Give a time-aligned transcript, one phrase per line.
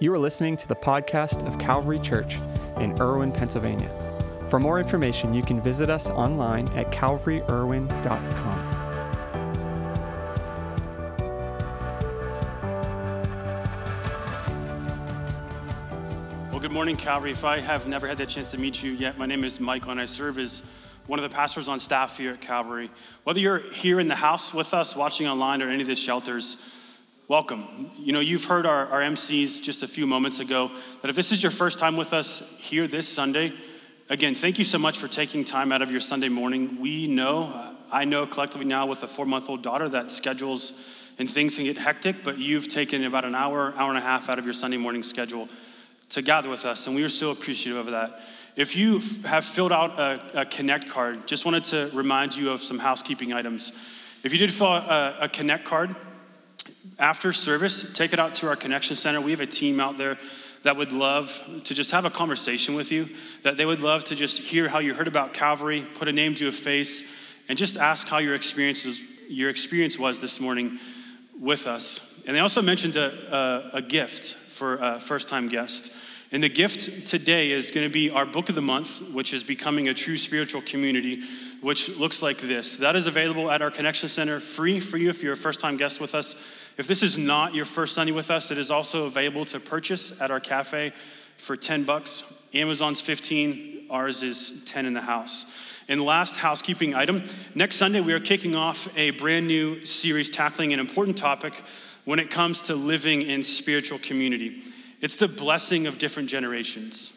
[0.00, 2.40] You are listening to the podcast of Calvary Church
[2.80, 3.88] in Irwin, Pennsylvania.
[4.48, 8.70] For more information, you can visit us online at calvaryirwin.com.
[16.50, 17.30] Well, good morning, Calvary.
[17.30, 19.92] If I have never had the chance to meet you yet, my name is Michael,
[19.92, 20.64] and I serve as
[21.06, 22.90] one of the pastors on staff here at Calvary.
[23.22, 26.56] Whether you're here in the house with us, watching online, or any of the shelters,
[27.26, 27.90] welcome.
[27.96, 30.70] You know, you've heard our, our MCs just a few moments ago
[31.00, 33.54] that if this is your first time with us here this Sunday,
[34.10, 36.80] again, thank you so much for taking time out of your Sunday morning.
[36.80, 40.74] We know, I know collectively now with a four month old daughter that schedules
[41.18, 44.28] and things can get hectic, but you've taken about an hour, hour and a half
[44.28, 45.48] out of your Sunday morning schedule
[46.10, 48.20] to gather with us, and we are so appreciative of that.
[48.56, 52.62] If you have filled out a, a Connect card, just wanted to remind you of
[52.62, 53.72] some housekeeping items.
[54.22, 55.96] If you did fill out a, a Connect card,
[56.98, 59.20] after service, take it out to our connection center.
[59.20, 60.18] We have a team out there
[60.62, 63.10] that would love to just have a conversation with you,
[63.42, 66.34] that they would love to just hear how you heard about Calvary, put a name
[66.36, 67.02] to a face,
[67.48, 70.78] and just ask how your experience was, your experience was this morning
[71.38, 72.00] with us.
[72.26, 75.90] And they also mentioned a, a, a gift for a first time guest.
[76.32, 79.44] And the gift today is going to be our book of the month, which is
[79.44, 81.22] Becoming a True Spiritual Community,
[81.64, 82.76] which looks like this.
[82.76, 85.78] That is available at our Connection Center, free for you if you're a first time
[85.78, 86.36] guest with us.
[86.76, 90.12] If this is not your first Sunday with us, it is also available to purchase
[90.20, 90.92] at our cafe
[91.38, 92.22] for 10 bucks.
[92.52, 95.46] Amazon's 15, ours is 10 in the house.
[95.88, 100.74] And last housekeeping item next Sunday, we are kicking off a brand new series tackling
[100.74, 101.54] an important topic
[102.04, 104.62] when it comes to living in spiritual community.
[105.00, 107.13] It's the blessing of different generations.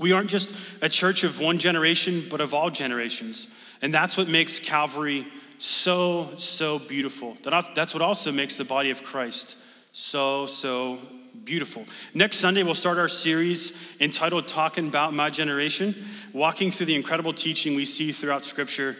[0.00, 3.48] We aren't just a church of one generation, but of all generations.
[3.82, 7.36] And that's what makes Calvary so, so beautiful.
[7.44, 9.56] That's what also makes the body of Christ
[9.92, 11.00] so, so
[11.44, 11.84] beautiful.
[12.14, 17.34] Next Sunday, we'll start our series entitled Talking About My Generation, walking through the incredible
[17.34, 18.96] teaching we see throughout Scripture,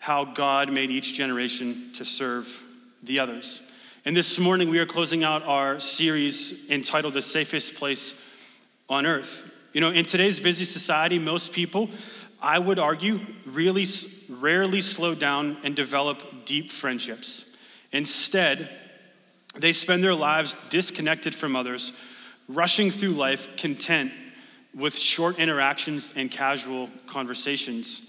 [0.00, 2.62] how God made each generation to serve
[3.02, 3.60] the others.
[4.06, 8.14] And this morning, we are closing out our series entitled The Safest Place
[8.88, 9.50] on Earth.
[9.74, 11.90] You know, in today's busy society, most people,
[12.40, 13.86] I would argue, really
[14.28, 17.44] rarely slow down and develop deep friendships.
[17.90, 18.70] Instead,
[19.56, 21.92] they spend their lives disconnected from others,
[22.48, 24.12] rushing through life content
[24.76, 28.02] with short interactions and casual conversations.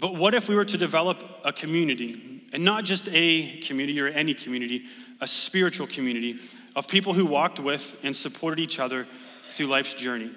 [0.00, 4.08] But what if we were to develop a community, and not just a community or
[4.08, 4.86] any community,
[5.20, 6.40] a spiritual community
[6.74, 9.06] of people who walked with and supported each other
[9.48, 10.32] through life's journey.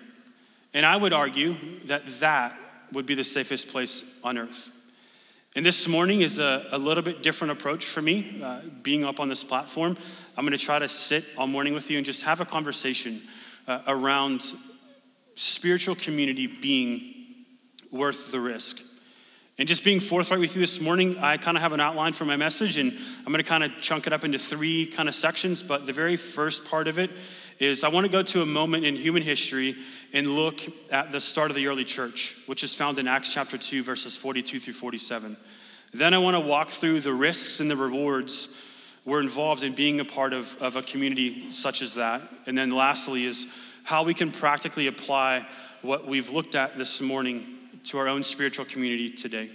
[0.78, 1.56] And I would argue
[1.86, 2.56] that that
[2.92, 4.72] would be the safest place on earth.
[5.56, 9.20] And this morning is a, a little bit different approach for me, uh, being up
[9.20, 9.98] on this platform.
[10.38, 13.24] I'm going to try to sit all morning with you and just have a conversation
[13.68, 14.44] uh, around
[15.34, 17.16] spiritual community being
[17.92, 18.78] worth the risk.
[19.58, 22.26] And just being forthright with you this morning, I kind of have an outline for
[22.26, 22.94] my message, and
[23.26, 25.64] I'm going to kind of chunk it up into three kind of sections.
[25.64, 27.10] But the very first part of it
[27.60, 29.76] is I want to go to a moment in human history
[30.14, 33.58] and look at the start of the early church, which is found in Acts chapter
[33.58, 35.38] 2, verses 42 through 47.
[35.94, 38.50] Then I want to walk through the risks and the rewards
[39.06, 42.22] we're involved in being a part of, of a community such as that.
[42.46, 43.48] And then lastly, is
[43.86, 45.48] how we can practically apply
[45.82, 49.50] what we've looked at this morning to our own spiritual community today.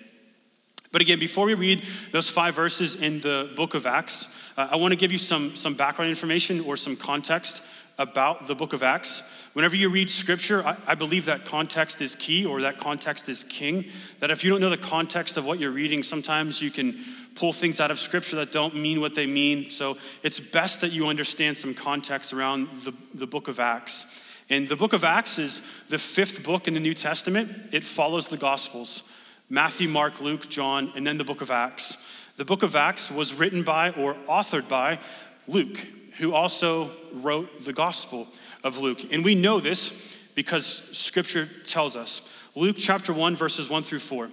[0.90, 4.26] But again, before we read those five verses in the book of Acts,
[4.56, 7.60] uh, I want to give you some, some background information or some context
[7.98, 9.22] about the book of Acts.
[9.52, 13.44] Whenever you read scripture, I, I, believe that context is key or that context is
[13.44, 13.84] king.
[14.20, 17.04] That if you don't know the context of what you're reading, sometimes you can
[17.34, 19.70] pull things out of scripture that don't mean what they mean.
[19.70, 24.06] So it's best that you understand some context around the, the book of Acts.
[24.48, 27.50] And the book of Acts is the fifth book in the New Testament.
[27.72, 29.02] It follows the Gospels
[29.48, 31.98] Matthew, Mark, Luke, John, and then the book of Acts.
[32.38, 34.98] The book of Acts was written by or authored by
[35.46, 35.78] Luke,
[36.22, 38.28] who also wrote the Gospel
[38.62, 39.00] of Luke.
[39.10, 39.92] And we know this
[40.36, 42.22] because Scripture tells us.
[42.54, 44.30] Luke chapter 1, verses 1 through 4.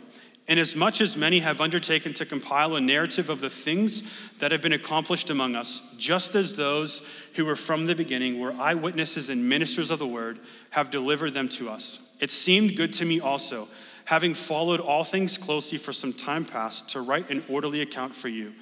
[0.47, 4.03] Inasmuch as many have undertaken to compile a narrative of the things
[4.37, 7.01] that have been accomplished among us, just as those
[7.33, 10.39] who were from the beginning were eyewitnesses and ministers of the word
[10.69, 11.97] have delivered them to us.
[12.19, 13.67] It seemed good to me also,
[14.05, 18.27] having followed all things closely for some time past, to write an orderly account for
[18.27, 18.53] you.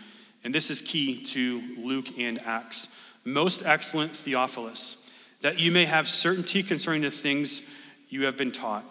[0.43, 2.87] And this is key to Luke and Acts.
[3.27, 4.97] Most excellent Theophilus,
[5.41, 7.61] that you may have certainty concerning the things
[8.09, 8.85] you have been taught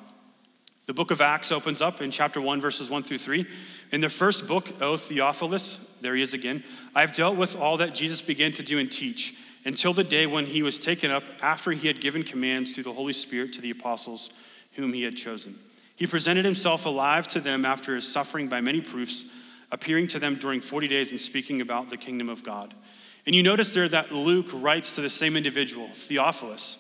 [0.87, 3.44] the book of Acts opens up in chapter 1, verses 1 through 3.
[3.91, 6.62] In the first book, O Theophilus, there he is again,
[6.94, 9.35] I have dealt with all that Jesus began to do and teach,
[9.65, 12.93] until the day when he was taken up after he had given commands through the
[12.93, 14.31] Holy Spirit to the apostles
[14.75, 15.59] whom he had chosen.
[15.97, 19.25] He presented himself alive to them after his suffering by many proofs,
[19.73, 22.75] appearing to them during 40 days and speaking about the kingdom of God.
[23.26, 26.78] And you notice there that Luke writes to the same individual, Theophilus,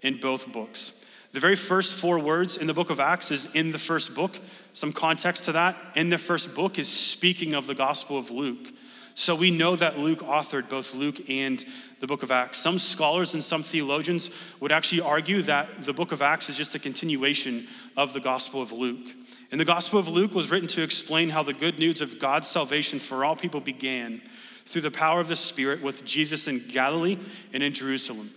[0.00, 0.92] in both books.
[1.32, 4.38] The very first four words in the book of Acts is in the first book.
[4.72, 5.76] Some context to that.
[5.94, 8.68] In the first book is speaking of the Gospel of Luke.
[9.14, 11.64] So we know that Luke authored both Luke and
[11.98, 12.58] the book of Acts.
[12.58, 14.30] Some scholars and some theologians
[14.60, 17.66] would actually argue that the book of Acts is just a continuation
[17.96, 19.04] of the Gospel of Luke.
[19.50, 22.46] And the Gospel of Luke was written to explain how the good news of God's
[22.46, 24.22] salvation for all people began
[24.68, 27.18] through the power of the Spirit with Jesus in Galilee
[27.52, 28.30] and in Jerusalem.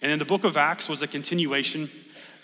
[0.00, 1.90] And then the book of Acts was a continuation,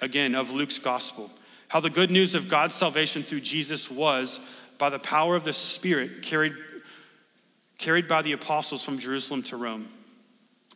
[0.00, 1.30] again, of Luke's Gospel.
[1.69, 4.40] How the good news of God's salvation through Jesus was,
[4.78, 6.54] by the power of the Spirit, carried
[7.78, 9.88] carried by the apostles from Jerusalem to Rome.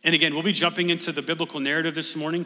[0.03, 2.45] And again, we'll be jumping into the biblical narrative this morning,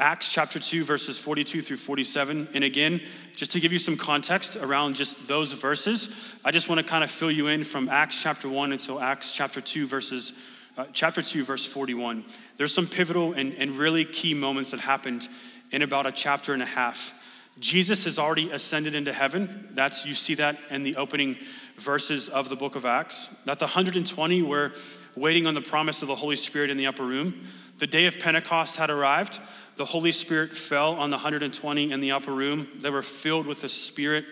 [0.00, 2.48] Acts chapter 2, verses 42 through 47.
[2.54, 3.02] And again,
[3.36, 6.08] just to give you some context around just those verses,
[6.42, 9.30] I just want to kind of fill you in from Acts chapter 1 until Acts
[9.30, 10.32] chapter 2, verses
[10.78, 12.24] uh, chapter 2, verse 41.
[12.56, 15.28] There's some pivotal and, and really key moments that happened
[15.70, 17.12] in about a chapter and a half.
[17.58, 19.68] Jesus has already ascended into heaven.
[19.74, 21.36] That's you see that in the opening
[21.78, 23.28] verses of the book of Acts.
[23.44, 24.72] That the 120 were
[25.14, 27.46] waiting on the promise of the Holy Spirit in the upper room.
[27.78, 29.40] The day of Pentecost had arrived.
[29.80, 32.68] The Holy Spirit fell on the 120 in the upper room.
[32.82, 34.26] They were filled with the Spirit.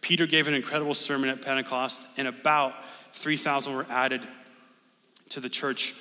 [0.00, 2.74] Peter gave an incredible sermon at Pentecost, and about
[3.12, 4.24] 3,000 were added
[5.30, 5.96] to the church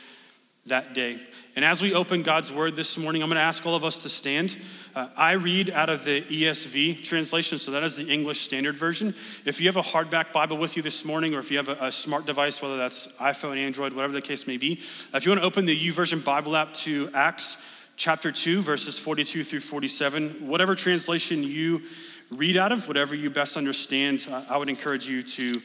[0.67, 1.19] that day.
[1.55, 3.97] And as we open God's word this morning, I'm going to ask all of us
[3.97, 4.55] to stand.
[4.93, 9.15] Uh, I read out of the ESV translation, so that is the English Standard Version.
[9.43, 11.87] If you have a hardback Bible with you this morning, or if you have a,
[11.87, 14.81] a smart device, whether that's iPhone, Android, whatever the case may be,
[15.11, 17.57] uh, if you want to open the YouVersion Bible app to Acts
[17.95, 21.83] chapter 2, verses 42 through 47, whatever translation you
[22.31, 25.61] read out of, whatever you best understand, uh, I would encourage you to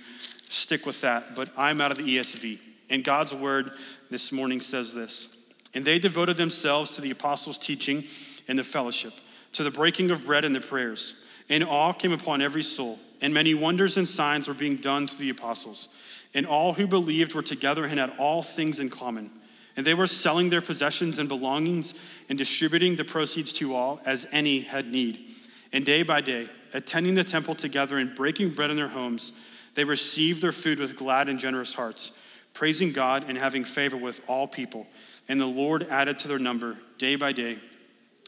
[0.48, 1.34] stick with that.
[1.34, 2.58] But I'm out of the ESV.
[2.90, 3.72] And God's word
[4.10, 5.28] this morning says this
[5.75, 8.04] And they devoted themselves to the apostles' teaching
[8.46, 9.12] and the fellowship,
[9.54, 11.14] to the breaking of bread and the prayers.
[11.50, 15.19] And awe came upon every soul, and many wonders and signs were being done through
[15.19, 15.88] the apostles.
[16.34, 19.30] And all who believed were together and had all things in common.
[19.78, 21.94] And they were selling their possessions and belongings
[22.28, 25.36] and distributing the proceeds to all as any had need.
[25.72, 29.30] And day by day, attending the temple together and breaking bread in their homes,
[29.75, 32.10] they received their food with glad and generous hearts
[32.54, 34.84] praising God and having favor with all people.
[35.28, 37.60] And the Lord added to their number day by day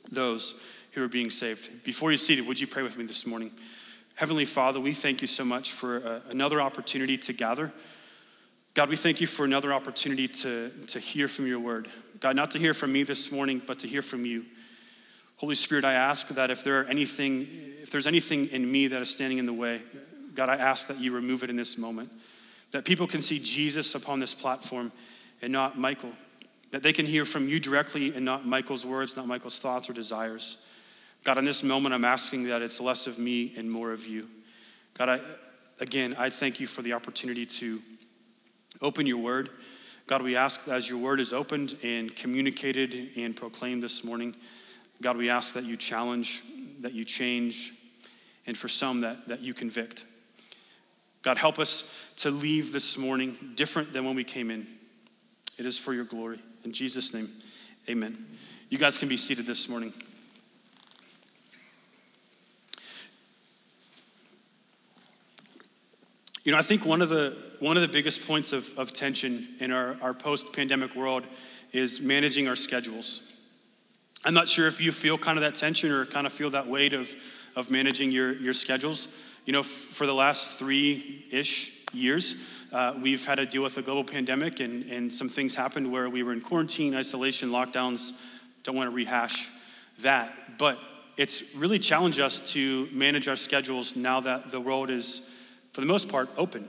[0.08, 0.54] those
[0.92, 1.82] who are being saved.
[1.82, 3.50] Before you're seated, would you pray with me this morning?
[4.14, 7.72] Heavenly Father, we thank you so much for uh, another opportunity to gather.
[8.74, 11.88] God, we thank you for another opportunity to, to hear from your word.
[12.20, 14.44] God, not to hear from me this morning, but to hear from you.
[15.36, 17.48] Holy Spirit, I ask that if there are anything,
[17.82, 19.82] if there's anything in me that is standing in the way,
[20.34, 22.10] God, I ask that you remove it in this moment
[22.70, 24.92] that people can see Jesus upon this platform
[25.42, 26.12] and not Michael,
[26.70, 29.92] that they can hear from you directly and not Michael's words, not Michael's thoughts or
[29.92, 30.58] desires.
[31.24, 34.28] God, in this moment, I'm asking that it's less of me and more of you.
[34.94, 35.20] God, I,
[35.80, 37.82] again, I thank you for the opportunity to
[38.82, 39.50] open your word.
[40.06, 44.34] God, we ask that as your word is opened and communicated and proclaimed this morning,
[45.02, 46.42] God, we ask that you challenge,
[46.80, 47.72] that you change,
[48.46, 50.04] and for some, that, that you convict.
[51.22, 51.84] God, help us
[52.16, 54.66] to leave this morning different than when we came in.
[55.58, 56.40] It is for your glory.
[56.64, 57.30] In Jesus' name,
[57.88, 58.26] amen.
[58.68, 59.92] You guys can be seated this morning.
[66.42, 69.48] You know, I think one of the, one of the biggest points of, of tension
[69.60, 71.24] in our, our post pandemic world
[71.72, 73.20] is managing our schedules.
[74.24, 76.66] I'm not sure if you feel kind of that tension or kind of feel that
[76.66, 77.10] weight of,
[77.56, 79.08] of managing your, your schedules.
[79.44, 82.34] You know, for the last three ish years,
[82.72, 86.08] uh, we've had to deal with a global pandemic, and, and some things happened where
[86.08, 88.12] we were in quarantine, isolation, lockdowns.
[88.62, 89.48] Don't want to rehash
[90.00, 90.58] that.
[90.58, 90.78] But
[91.16, 95.22] it's really challenged us to manage our schedules now that the world is,
[95.72, 96.68] for the most part, open.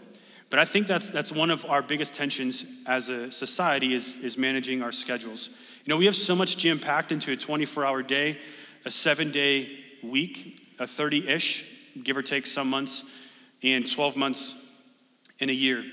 [0.51, 4.37] But I think that's, that's one of our biggest tensions as a society is, is
[4.37, 5.49] managing our schedules.
[5.85, 8.37] You know, we have so much jam packed into a 24 hour day,
[8.85, 11.65] a seven day week, a 30 ish
[12.03, 13.03] give or take some months,
[13.63, 14.55] and 12 months
[15.39, 15.83] in a year.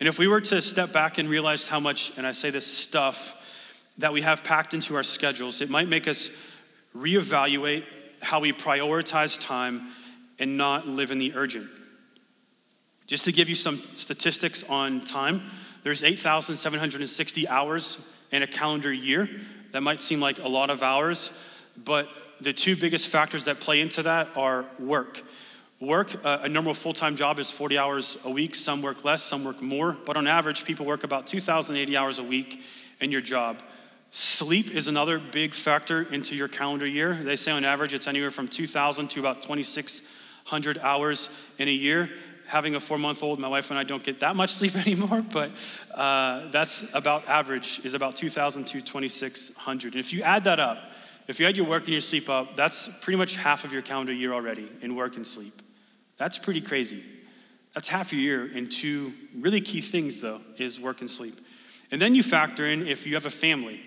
[0.00, 2.66] And if we were to step back and realize how much, and I say this
[2.66, 3.34] stuff,
[3.98, 6.30] that we have packed into our schedules, it might make us
[6.96, 7.84] reevaluate
[8.22, 9.90] how we prioritize time
[10.38, 11.68] and not live in the urgent.
[13.10, 15.50] Just to give you some statistics on time,
[15.82, 17.98] there's 8,760 hours
[18.30, 19.28] in a calendar year.
[19.72, 21.32] That might seem like a lot of hours,
[21.76, 22.08] but
[22.40, 25.24] the two biggest factors that play into that are work.
[25.80, 28.54] Work, uh, a normal full time job is 40 hours a week.
[28.54, 32.22] Some work less, some work more, but on average, people work about 2,080 hours a
[32.22, 32.60] week
[33.00, 33.60] in your job.
[34.10, 37.20] Sleep is another big factor into your calendar year.
[37.24, 42.08] They say on average it's anywhere from 2,000 to about 2,600 hours in a year.
[42.50, 45.22] Having a four month old, my wife and I don't get that much sleep anymore,
[45.22, 45.52] but
[45.94, 49.94] uh, that's about average, is about 2,000 to 2,600.
[49.94, 50.78] And if you add that up,
[51.28, 53.82] if you add your work and your sleep up, that's pretty much half of your
[53.82, 55.62] calendar year already in work and sleep.
[56.18, 57.04] That's pretty crazy.
[57.72, 61.40] That's half your year in two really key things, though, is work and sleep.
[61.92, 63.80] And then you factor in if you have a family.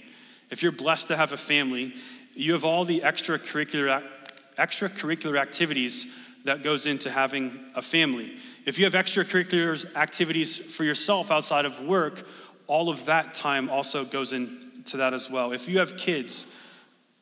[0.49, 1.95] If you're blessed to have a family,
[2.33, 4.03] you have all the extracurricular,
[4.57, 6.05] extracurricular activities
[6.43, 8.37] that goes into having a family.
[8.65, 12.25] If you have extracurricular activities for yourself outside of work,
[12.67, 15.51] all of that time also goes into that as well.
[15.51, 16.45] If you have kids,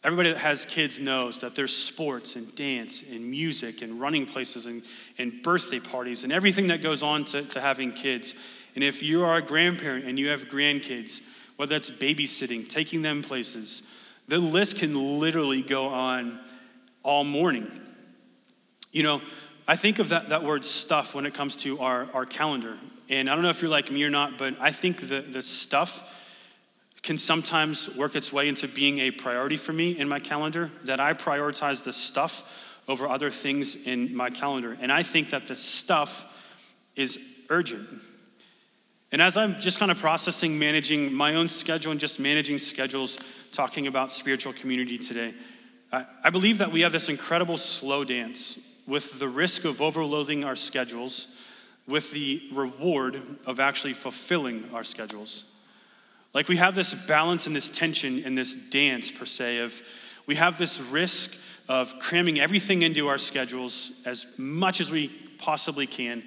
[0.04, 4.66] everybody that has kids knows that there's sports and dance and music and running places
[4.66, 4.84] and,
[5.18, 8.34] and birthday parties and everything that goes on to, to having kids.
[8.76, 11.22] And if you are a grandparent and you have grandkids,
[11.58, 13.84] whether it's babysitting, taking them places,
[14.28, 16.40] the list can literally go on
[17.04, 17.81] all morning.
[18.92, 19.22] You know,
[19.68, 22.78] I think of that, that word stuff when it comes to our, our calendar.
[23.10, 25.44] And I don't know if you're like me or not, but I think the, the
[25.44, 26.04] stuff
[27.02, 31.00] can sometimes work its way into being a priority for me in my calendar, that
[31.00, 32.44] I prioritize the stuff
[32.88, 34.78] over other things in my calendar.
[34.80, 36.26] And I think that the stuff
[36.96, 37.18] is
[37.50, 37.88] urgent.
[39.12, 43.18] And as I'm just kind of processing managing my own schedule and just managing schedules,
[43.52, 45.34] talking about spiritual community today,
[45.92, 48.58] I, I believe that we have this incredible slow dance
[48.88, 51.28] with the risk of overloading our schedules,
[51.88, 55.46] with the reward of actually fulfilling our schedules.
[56.34, 59.82] Like we have this balance and this tension and this dance, per se, of
[60.26, 61.36] we have this risk
[61.68, 66.24] of cramming everything into our schedules as much as we possibly can,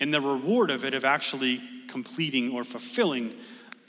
[0.00, 3.34] and the reward of it of actually completing or fulfilling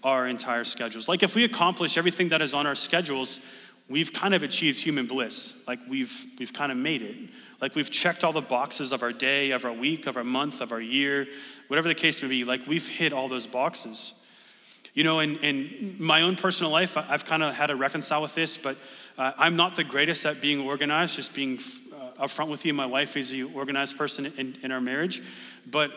[0.03, 1.07] our entire schedules.
[1.07, 3.39] Like if we accomplish everything that is on our schedules,
[3.89, 5.53] we've kind of achieved human bliss.
[5.67, 7.15] Like we've we've kind of made it.
[7.61, 10.61] Like we've checked all the boxes of our day, of our week, of our month,
[10.61, 11.27] of our year,
[11.67, 12.43] whatever the case may be.
[12.43, 14.13] Like we've hit all those boxes.
[14.93, 18.33] You know, in, in my own personal life, I've kind of had to reconcile with
[18.33, 18.77] this, but
[19.17, 21.59] uh, I'm not the greatest at being organized, just being
[21.93, 22.73] uh, upfront with you.
[22.73, 25.21] My wife is the organized person in, in our marriage.
[25.69, 25.91] But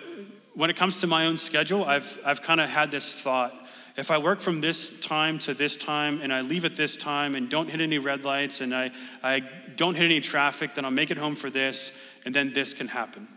[0.55, 3.55] when it comes to my own schedule, I've, I've kind of had this thought
[3.97, 7.35] if I work from this time to this time and I leave at this time
[7.35, 8.91] and don't hit any red lights and I,
[9.23, 9.43] I
[9.77, 11.93] don't hit any traffic, then I'll make it home for this,
[12.25, 13.29] and then this can happen.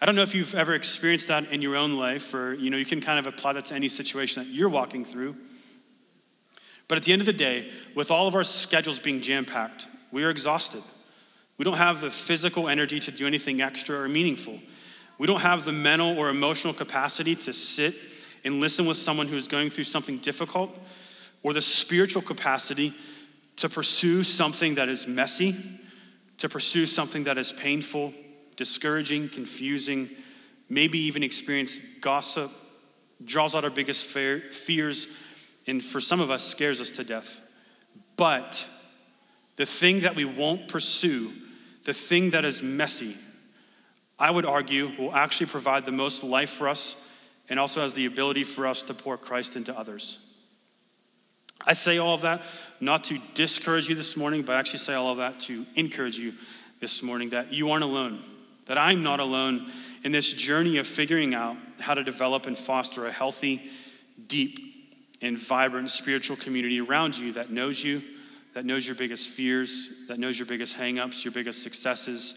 [0.00, 2.76] I don't know if you've ever experienced that in your own life, or you know,
[2.76, 5.36] you can kind of apply that to any situation that you're walking through.
[6.86, 10.24] But at the end of the day, with all of our schedules being jam-packed, we
[10.24, 10.82] are exhausted.
[11.58, 14.60] We don't have the physical energy to do anything extra or meaningful.
[15.18, 17.96] We don't have the mental or emotional capacity to sit
[18.44, 20.70] and listen with someone who's going through something difficult,
[21.42, 22.94] or the spiritual capacity
[23.56, 25.56] to pursue something that is messy,
[26.38, 28.12] to pursue something that is painful,
[28.56, 30.08] discouraging, confusing,
[30.68, 32.50] maybe even experience gossip,
[33.24, 35.06] draws out our biggest fears,
[35.66, 37.40] and for some of us, scares us to death.
[38.16, 38.64] But
[39.56, 41.32] the thing that we won't pursue,
[41.84, 43.16] the thing that is messy,
[44.18, 46.96] I would argue will actually provide the most life for us
[47.48, 50.18] and also has the ability for us to pour Christ into others.
[51.66, 52.42] I say all of that
[52.80, 56.18] not to discourage you this morning, but I actually say all of that to encourage
[56.18, 56.34] you
[56.80, 58.22] this morning that you aren't alone
[58.68, 59.72] that I'm not alone
[60.04, 63.70] in this journey of figuring out how to develop and foster a healthy,
[64.28, 64.60] deep,
[65.20, 68.02] and vibrant spiritual community around you that knows you,
[68.54, 72.34] that knows your biggest fears, that knows your biggest hangups, your biggest successes,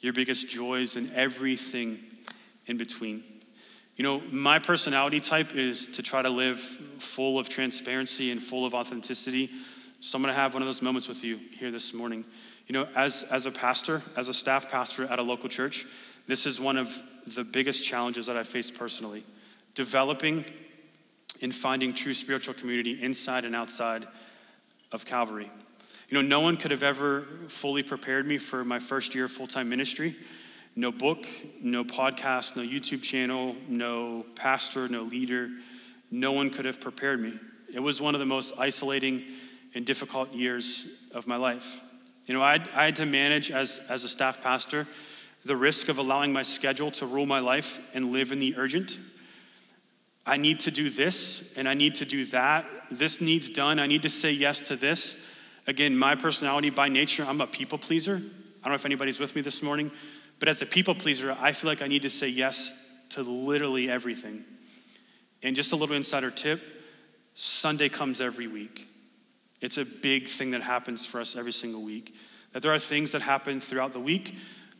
[0.00, 1.98] your biggest joys, and everything
[2.66, 3.22] in between.
[3.96, 6.60] You know, my personality type is to try to live
[6.98, 9.50] full of transparency and full of authenticity.
[10.00, 12.26] So I'm going to have one of those moments with you here this morning.
[12.66, 15.86] You know, as, as a pastor, as a staff pastor at a local church,
[16.28, 16.94] this is one of
[17.34, 19.24] the biggest challenges that I face personally.
[19.74, 20.44] Developing
[21.40, 24.06] and finding true spiritual community inside and outside
[24.92, 25.50] of Calvary.
[26.08, 29.32] You know, no one could have ever fully prepared me for my first year of
[29.32, 30.16] full time ministry.
[30.76, 31.26] No book,
[31.60, 35.48] no podcast, no YouTube channel, no pastor, no leader.
[36.10, 37.34] No one could have prepared me.
[37.72, 39.24] It was one of the most isolating
[39.74, 41.80] and difficult years of my life.
[42.26, 44.86] You know, I had, I had to manage as, as a staff pastor
[45.44, 48.98] the risk of allowing my schedule to rule my life and live in the urgent.
[50.24, 53.78] I need to do this and I need to do that this needs done.
[53.78, 55.14] I need to say yes to this.
[55.66, 58.16] Again, my personality by nature, I'm a people pleaser.
[58.16, 59.90] I don't know if anybody's with me this morning,
[60.38, 62.72] but as a people pleaser, I feel like I need to say yes
[63.10, 64.44] to literally everything.
[65.42, 66.62] And just a little insider tip
[67.34, 68.88] Sunday comes every week.
[69.60, 72.14] It's a big thing that happens for us every single week.
[72.52, 74.34] That there are things that happen throughout the week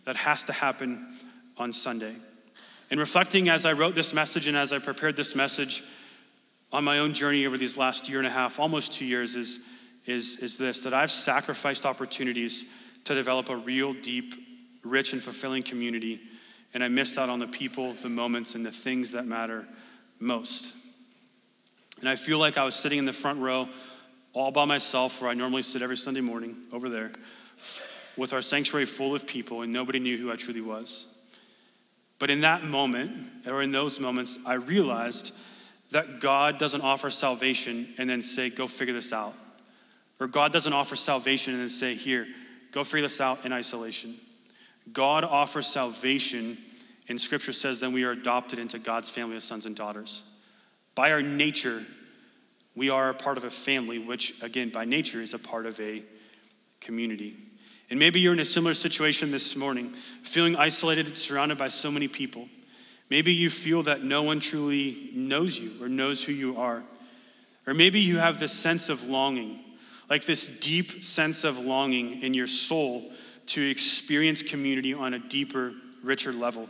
[0.04, 1.14] that has to happen
[1.56, 2.16] on Sunday.
[2.90, 5.82] And reflecting as I wrote this message and as I prepared this message
[6.72, 9.58] on my own journey over these last year and a half, almost two years, is,
[10.06, 12.64] is, is this that I've sacrificed opportunities
[13.04, 14.34] to develop a real, deep,
[14.90, 16.20] rich, and fulfilling community.
[16.74, 19.66] And I missed out on the people, the moments, and the things that matter
[20.18, 20.72] most.
[22.00, 23.68] And I feel like I was sitting in the front row
[24.32, 27.12] all by myself, where I normally sit every Sunday morning over there,
[28.16, 31.06] with our sanctuary full of people, and nobody knew who I truly was.
[32.18, 35.32] But in that moment, or in those moments, I realized
[35.90, 39.34] that God doesn't offer salvation and then say, go figure this out.
[40.18, 42.26] Or God doesn't offer salvation and then say, here,
[42.72, 44.16] go figure this out in isolation.
[44.92, 46.58] God offers salvation,
[47.08, 50.22] and Scripture says then we are adopted into God's family of sons and daughters.
[50.94, 51.84] By our nature,
[52.74, 55.80] we are a part of a family, which, again, by nature, is a part of
[55.80, 56.02] a
[56.80, 57.36] community.
[57.88, 62.08] And maybe you're in a similar situation this morning, feeling isolated, surrounded by so many
[62.08, 62.48] people.
[63.08, 66.82] Maybe you feel that no one truly knows you or knows who you are.
[67.66, 69.60] Or maybe you have this sense of longing,
[70.10, 73.12] like this deep sense of longing in your soul
[73.46, 75.72] to experience community on a deeper,
[76.02, 76.68] richer level.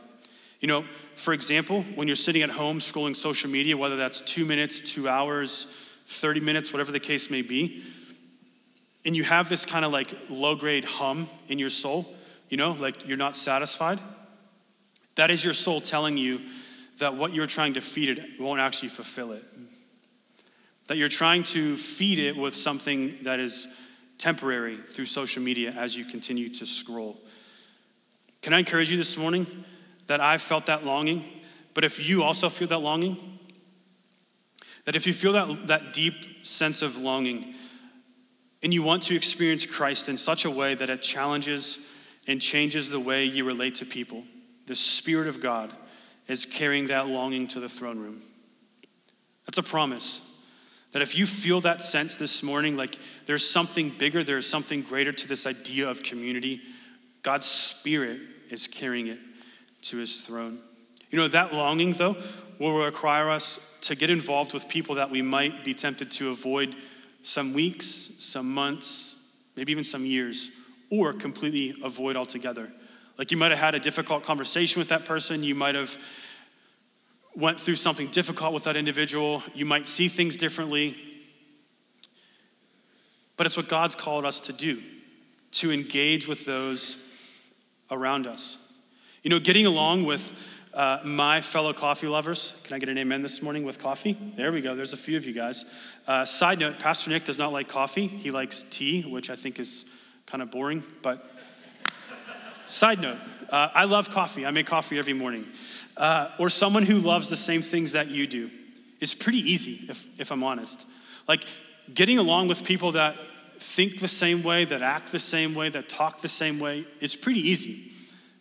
[0.61, 0.85] You know,
[1.17, 5.09] for example, when you're sitting at home scrolling social media, whether that's two minutes, two
[5.09, 5.67] hours,
[6.07, 7.85] 30 minutes, whatever the case may be,
[9.05, 12.15] and you have this kind of like low grade hum in your soul,
[12.49, 14.01] you know, like you're not satisfied,
[15.17, 16.41] that is your soul telling you
[16.99, 19.45] that what you're trying to feed it won't actually fulfill it.
[20.89, 23.67] That you're trying to feed it with something that is
[24.19, 27.19] temporary through social media as you continue to scroll.
[28.43, 29.65] Can I encourage you this morning
[30.07, 31.25] that I felt that longing?
[31.75, 33.39] But if you also feel that longing,
[34.85, 37.55] that if you feel that, that deep sense of longing,
[38.63, 41.79] and you want to experience Christ in such a way that it challenges
[42.27, 44.25] and changes the way you relate to people,
[44.67, 45.73] the Spirit of God
[46.27, 48.23] is carrying that longing to the throne room.
[49.47, 50.21] That's a promise.
[50.97, 55.13] That if you feel that sense this morning, like there's something bigger, there's something greater
[55.13, 56.63] to this idea of community,
[57.21, 59.19] God's Spirit is carrying it
[59.83, 60.59] to his throne.
[61.11, 62.17] You know, that longing, though,
[62.59, 66.75] will require us to get involved with people that we might be tempted to avoid
[67.23, 69.17] some weeks, some months,
[69.55, 70.49] maybe even some years,
[70.89, 72.73] or completely avoid altogether.
[73.19, 75.95] Like you might have had a difficult conversation with that person, you might have
[77.37, 80.97] went through something difficult with that individual, you might see things differently.
[83.37, 84.83] But it's what God's called us to do,
[85.53, 86.97] to engage with those
[87.91, 88.57] around us.
[89.23, 90.33] You know, getting along with
[90.73, 94.17] uh, my fellow coffee lovers, can I get an amen this morning with coffee?
[94.37, 94.75] There we go.
[94.75, 95.65] There's a few of you guys.
[96.07, 98.07] Uh, side note Pastor Nick does not like coffee.
[98.07, 99.85] He likes tea, which I think is
[100.27, 100.83] kind of boring.
[101.03, 101.31] But
[102.67, 103.19] side note,
[103.51, 104.47] uh, I love coffee.
[104.47, 105.47] I make coffee every morning.
[105.97, 108.51] Uh, or someone who loves the same things that you do.
[109.01, 110.85] It's pretty easy, if, if I'm honest.
[111.27, 111.45] Like
[111.93, 113.17] getting along with people that
[113.59, 117.17] think the same way, that act the same way, that talk the same way is
[117.17, 117.93] pretty easy.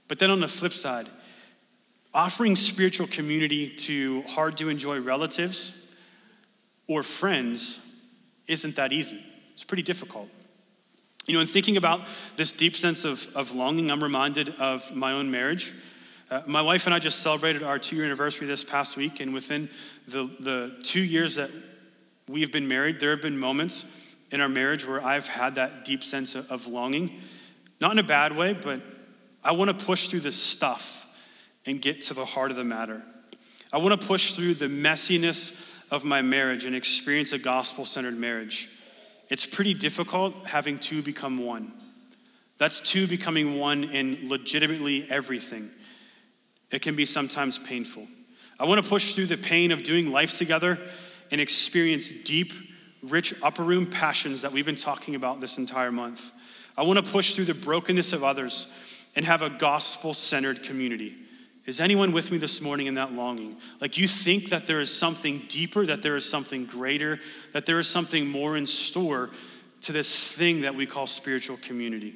[0.08, 1.10] But then on the flip side,
[2.14, 5.74] offering spiritual community to hard to enjoy relatives
[6.88, 7.80] or friends
[8.48, 9.24] isn't that easy.
[9.54, 10.30] It's pretty difficult.
[11.26, 12.02] You know, in thinking about
[12.38, 15.74] this deep sense of, of longing, I'm reminded of my own marriage.
[16.30, 19.32] Uh, my wife and I just celebrated our two year anniversary this past week, and
[19.32, 19.70] within
[20.08, 21.52] the, the two years that
[22.28, 23.86] we've been married, there have been moments
[24.32, 27.22] in our marriage where I've had that deep sense of, of longing.
[27.80, 28.82] Not in a bad way, but
[29.44, 31.06] I want to push through this stuff
[31.68, 33.04] and get to the heart of the matter.
[33.72, 35.52] I want to push through the messiness
[35.92, 38.68] of my marriage and experience a gospel centered marriage.
[39.30, 41.72] It's pretty difficult having two become one.
[42.58, 45.70] That's two becoming one in legitimately everything.
[46.72, 48.08] It can be sometimes painful.
[48.60, 50.80] I want to push through the pain of doing life together
[51.32, 52.54] and experience deep,
[53.02, 56.32] rich upper room passions that we've been talking about this entire month.
[56.78, 58.68] I want to push through the brokenness of others
[59.16, 61.16] and have a gospel centered community.
[61.66, 63.58] Is anyone with me this morning in that longing?
[63.82, 67.20] Like you think that there is something deeper, that there is something greater,
[67.54, 69.32] that there is something more in store
[69.82, 72.16] to this thing that we call spiritual community.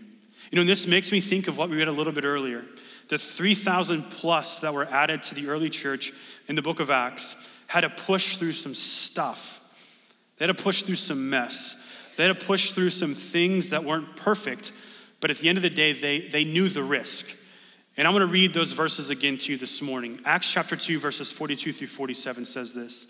[0.52, 2.64] You know, this makes me think of what we read a little bit earlier.
[3.10, 6.14] The 3,000 plus that were added to the early church
[6.48, 7.36] in the book of Acts
[7.68, 9.60] had to push through some stuff
[10.38, 11.76] They had to push through some mess.
[12.16, 14.72] They had to push through some things that weren't perfect,
[15.20, 17.26] but at the end of the day, they, they knew the risk.
[17.98, 20.22] And I'm going to read those verses again to you this morning.
[20.24, 23.08] Acts chapter 2, verses 42 through 47 says this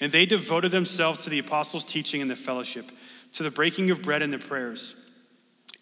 [0.00, 2.90] And they devoted themselves to the apostles' teaching and the fellowship,
[3.34, 4.96] to the breaking of bread and the prayers.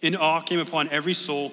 [0.03, 1.53] And awe came upon every soul,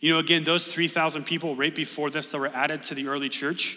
[0.00, 3.28] You know, again, those 3,000 people right before this that were added to the early
[3.28, 3.76] church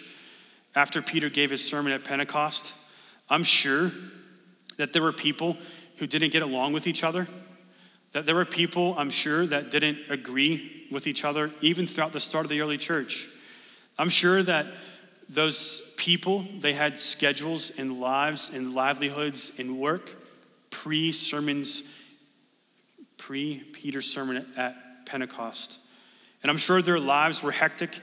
[0.74, 2.72] after Peter gave his sermon at Pentecost,
[3.28, 3.92] I'm sure
[4.76, 5.56] that there were people
[5.96, 7.28] who didn't get along with each other,
[8.12, 12.20] that there were people, I'm sure, that didn't agree with each other even throughout the
[12.20, 13.28] start of the early church.
[13.98, 14.66] I'm sure that
[15.28, 20.10] those people, they had schedules and lives and livelihoods and work
[20.70, 21.82] pre sermons,
[23.16, 25.78] pre Peter's sermon at Pentecost.
[26.42, 28.00] And I'm sure their lives were hectic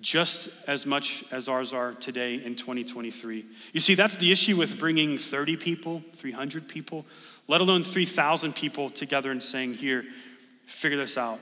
[0.00, 3.44] just as much as ours are today in 2023.
[3.72, 7.04] You see, that's the issue with bringing 30 people, 300 people,
[7.48, 10.04] let alone 3,000 people together and saying, Here,
[10.66, 11.38] figure this out.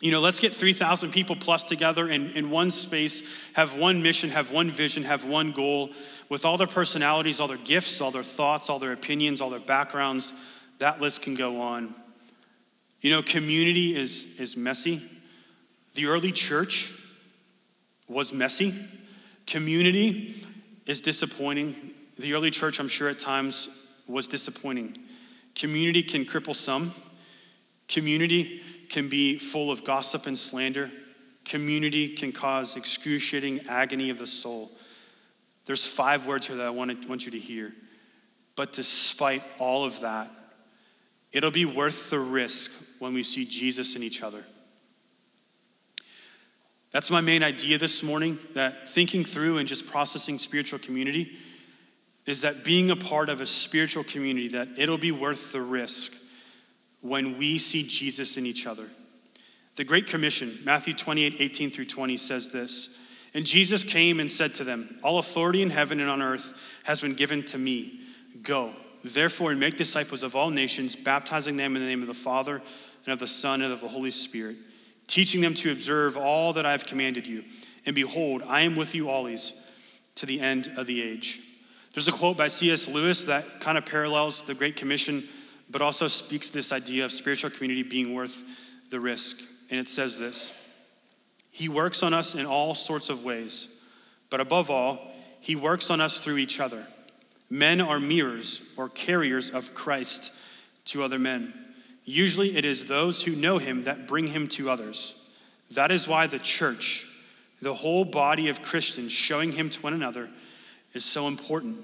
[0.00, 3.22] You know, let's get 3,000 people plus together in, in one space,
[3.54, 5.90] have one mission, have one vision, have one goal,
[6.28, 9.60] with all their personalities, all their gifts, all their thoughts, all their opinions, all their
[9.60, 10.34] backgrounds.
[10.78, 11.94] That list can go on.
[13.04, 15.02] You know, community is, is messy.
[15.92, 16.90] The early church
[18.08, 18.74] was messy.
[19.46, 20.42] Community
[20.86, 21.90] is disappointing.
[22.18, 23.68] The early church, I'm sure, at times
[24.06, 24.96] was disappointing.
[25.54, 26.94] Community can cripple some.
[27.88, 30.90] Community can be full of gossip and slander.
[31.44, 34.70] Community can cause excruciating agony of the soul.
[35.66, 37.74] There's five words here that I want, want you to hear.
[38.56, 40.30] But despite all of that,
[41.32, 42.70] it'll be worth the risk
[43.04, 44.42] when we see Jesus in each other.
[46.90, 51.36] That's my main idea this morning that thinking through and just processing spiritual community
[52.24, 56.12] is that being a part of a spiritual community, that it'll be worth the risk
[57.02, 58.88] when we see Jesus in each other.
[59.76, 62.88] The Great Commission, Matthew 28 18 through 20, says this
[63.34, 67.02] And Jesus came and said to them, All authority in heaven and on earth has
[67.02, 68.00] been given to me.
[68.42, 72.14] Go, therefore, and make disciples of all nations, baptizing them in the name of the
[72.14, 72.62] Father
[73.04, 74.56] and of the Son and of the Holy Spirit,
[75.06, 77.44] teaching them to observe all that I have commanded you.
[77.86, 79.52] And behold, I am with you always
[80.16, 81.40] to the end of the age.
[81.92, 82.88] There's a quote by C.S.
[82.88, 85.28] Lewis that kind of parallels the Great Commission,
[85.70, 88.42] but also speaks this idea of spiritual community being worth
[88.90, 89.38] the risk.
[89.70, 90.50] And it says this
[91.50, 93.68] He works on us in all sorts of ways,
[94.30, 96.86] but above all, He works on us through each other.
[97.50, 100.32] Men are mirrors or carriers of Christ
[100.86, 101.52] to other men.
[102.04, 105.14] Usually it is those who know him that bring him to others.
[105.70, 107.06] That is why the church,
[107.62, 110.28] the whole body of Christians showing him to one another,
[110.92, 111.78] is so important.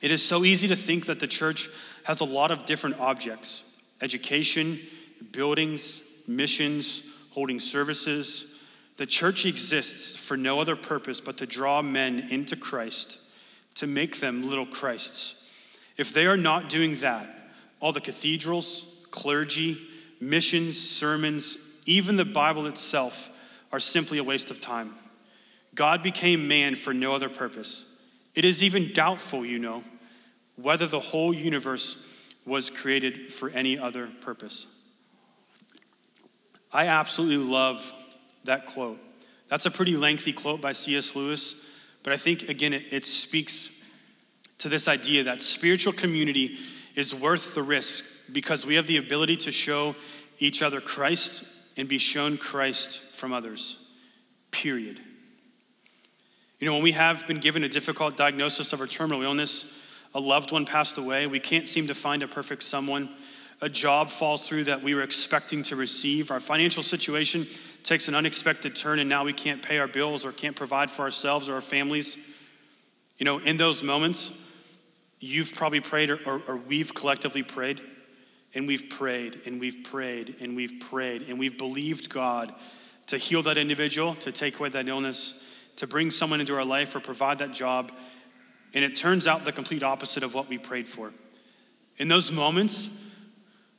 [0.00, 1.68] It is so easy to think that the church
[2.04, 3.64] has a lot of different objects
[4.00, 4.80] education,
[5.30, 8.46] buildings, missions, holding services.
[8.96, 13.18] The church exists for no other purpose but to draw men into Christ,
[13.74, 15.34] to make them little Christs.
[15.98, 19.78] If they are not doing that, all the cathedrals, clergy,
[20.20, 23.30] missions, sermons, even the Bible itself
[23.72, 24.94] are simply a waste of time.
[25.74, 27.84] God became man for no other purpose.
[28.34, 29.82] It is even doubtful, you know,
[30.56, 31.96] whether the whole universe
[32.44, 34.66] was created for any other purpose.
[36.72, 37.92] I absolutely love
[38.44, 38.98] that quote.
[39.48, 41.16] That's a pretty lengthy quote by C.S.
[41.16, 41.54] Lewis,
[42.02, 43.68] but I think, again, it, it speaks
[44.58, 46.58] to this idea that spiritual community
[46.94, 49.94] is worth the risk because we have the ability to show
[50.38, 51.44] each other Christ
[51.76, 53.76] and be shown Christ from others.
[54.50, 55.00] Period.
[56.58, 59.64] You know, when we have been given a difficult diagnosis of a terminal illness,
[60.14, 63.08] a loved one passed away, we can't seem to find a perfect someone,
[63.62, 67.46] a job falls through that we were expecting to receive, our financial situation
[67.82, 71.02] takes an unexpected turn, and now we can't pay our bills or can't provide for
[71.02, 72.16] ourselves or our families.
[73.18, 74.30] You know, in those moments,
[75.18, 77.80] you've probably prayed or, or, or we've collectively prayed
[78.54, 82.54] and we've prayed and we've prayed and we've prayed and we've believed God
[83.06, 85.34] to heal that individual, to take away that illness,
[85.76, 87.92] to bring someone into our life or provide that job.
[88.74, 91.12] And it turns out the complete opposite of what we prayed for.
[91.96, 92.88] In those moments,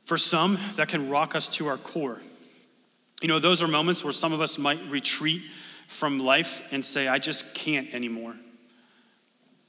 [0.05, 2.21] For some, that can rock us to our core.
[3.21, 5.41] You know, those are moments where some of us might retreat
[5.88, 8.36] from life and say, I just can't anymore.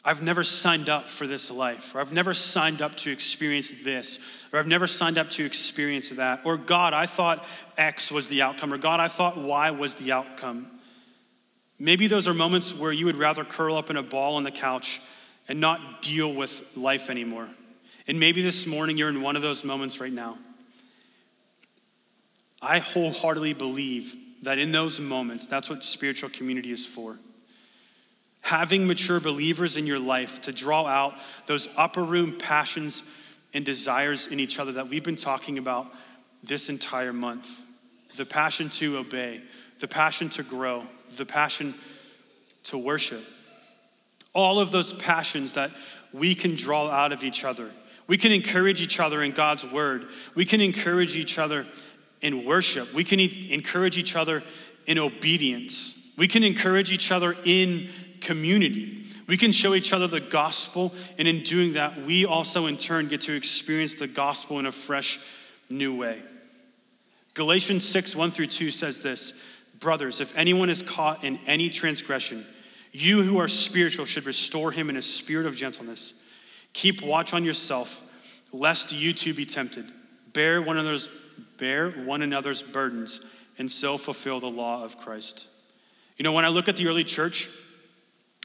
[0.05, 4.19] I've never signed up for this life, or I've never signed up to experience this,
[4.53, 7.45] or I've never signed up to experience that, or God, I thought
[7.79, 10.67] X was the outcome, or God, I thought Y was the outcome.
[11.79, 14.51] Maybe those are moments where you would rather curl up in a ball on the
[14.51, 15.01] couch
[15.49, 17.49] and not deal with life anymore.
[18.09, 20.39] And maybe this morning you're in one of those moments right now.
[22.61, 27.19] I wholeheartedly believe that in those moments, that's what spiritual community is for
[28.43, 31.15] having mature believers in your life to draw out
[31.47, 33.03] those upper room passions
[33.55, 35.87] and desires in each other that we've been talking about
[36.43, 37.63] this entire month
[38.17, 39.41] the passion to obey,
[39.79, 41.75] the passion to grow, the passion
[42.65, 43.25] to worship.
[44.35, 45.71] All of those passions that
[46.13, 47.71] we can draw out of each other.
[48.07, 50.09] We can encourage each other in God's word.
[50.35, 51.67] We can encourage each other
[52.21, 52.93] in worship.
[52.93, 54.43] We can encourage each other
[54.87, 55.95] in obedience.
[56.17, 57.91] We can encourage each other in
[58.23, 59.07] community.
[59.27, 63.09] We can show each other the gospel, and in doing that, we also in turn
[63.09, 65.21] get to experience the gospel in a fresh,
[65.69, 66.23] new way.
[67.35, 69.33] Galatians 6, 1 through 2 says this
[69.79, 72.47] Brothers, if anyone is caught in any transgression,
[72.93, 76.13] you who are spiritual should restore him in a spirit of gentleness.
[76.73, 78.03] Keep watch on yourself,
[78.53, 79.87] lest you too be tempted.
[80.33, 81.09] Bear one another's,
[81.59, 83.21] bear one another's burdens,
[83.59, 85.47] and so fulfill the law of Christ.
[86.17, 87.49] You know, when I look at the early church,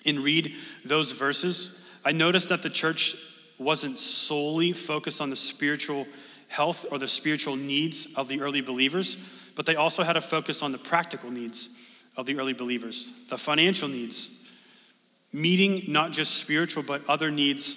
[0.08, 1.72] and read those verses,
[2.04, 3.16] I noticed that the church
[3.60, 6.08] wasn't solely focused on the spiritual
[6.48, 9.18] health or the spiritual needs of the early believers,
[9.56, 11.70] but they also had a focus on the practical needs
[12.16, 14.30] of the early believers, the financial needs,
[15.34, 17.76] meeting not just spiritual, but other needs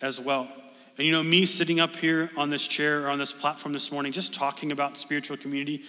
[0.00, 0.48] as well.
[0.96, 3.90] And you know, me sitting up here on this chair or on this platform this
[3.90, 5.82] morning, just talking about spiritual community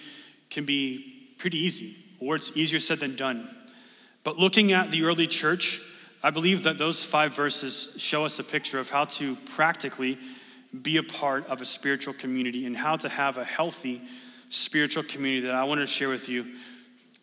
[0.50, 3.56] can be pretty easy, or it's easier said than done.
[4.22, 5.80] But looking at the early church,
[6.22, 10.18] I believe that those five verses show us a picture of how to practically
[10.82, 14.02] be a part of a spiritual community and how to have a healthy
[14.50, 16.46] spiritual community that I want to share with you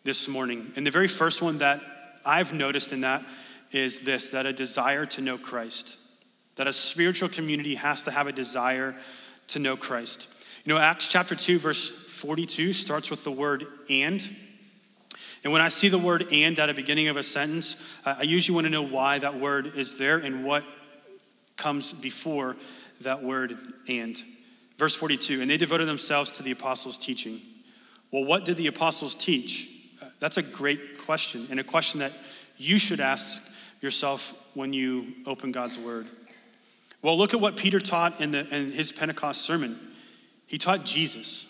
[0.04, 0.72] this morning.
[0.76, 1.80] And the very first one that
[2.24, 3.24] I've noticed in that
[3.70, 5.96] is this that a desire to know Christ.
[6.56, 8.96] That a spiritual community has to have a desire
[9.48, 10.26] to know Christ.
[10.64, 14.36] You know, Acts chapter 2, verse 42 starts with the word and.
[15.44, 18.54] And when I see the word and at the beginning of a sentence, I usually
[18.54, 20.64] want to know why that word is there and what
[21.56, 22.56] comes before
[23.00, 23.56] that word
[23.88, 24.20] and.
[24.78, 27.40] Verse 42 And they devoted themselves to the apostles' teaching.
[28.10, 29.68] Well, what did the apostles teach?
[30.00, 32.12] Uh, that's a great question, and a question that
[32.56, 33.42] you should ask
[33.80, 36.06] yourself when you open God's word.
[37.02, 39.78] Well, look at what Peter taught in, the, in his Pentecost sermon.
[40.46, 41.44] He taught Jesus.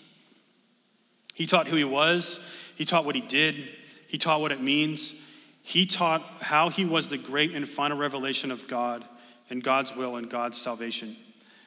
[1.34, 2.40] He taught who he was,
[2.74, 3.68] he taught what he did,
[4.08, 5.14] he taught what it means.
[5.62, 9.04] He taught how he was the great and final revelation of God
[9.50, 11.16] and God's will and God's salvation.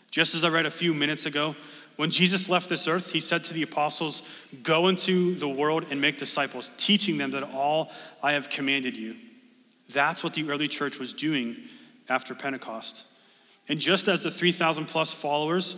[0.10, 1.56] Just as I read a few minutes ago,
[1.96, 4.24] when Jesus left this earth, he said to the apostles,
[4.64, 7.92] Go into the world and make disciples, teaching them that all
[8.24, 9.16] I have commanded you.
[9.90, 11.58] That's what the early church was doing
[12.10, 13.04] after Pentecost.
[13.70, 15.76] And just as the 3,000 plus followers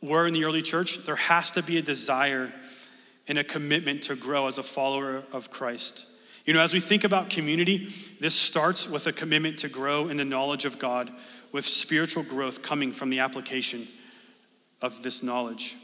[0.00, 2.52] were in the early church, there has to be a desire
[3.26, 6.06] and a commitment to grow as a follower of Christ.
[6.44, 10.18] You know, as we think about community, this starts with a commitment to grow in
[10.18, 11.10] the knowledge of God,
[11.52, 13.88] with spiritual growth coming from the application
[14.82, 15.76] of this knowledge.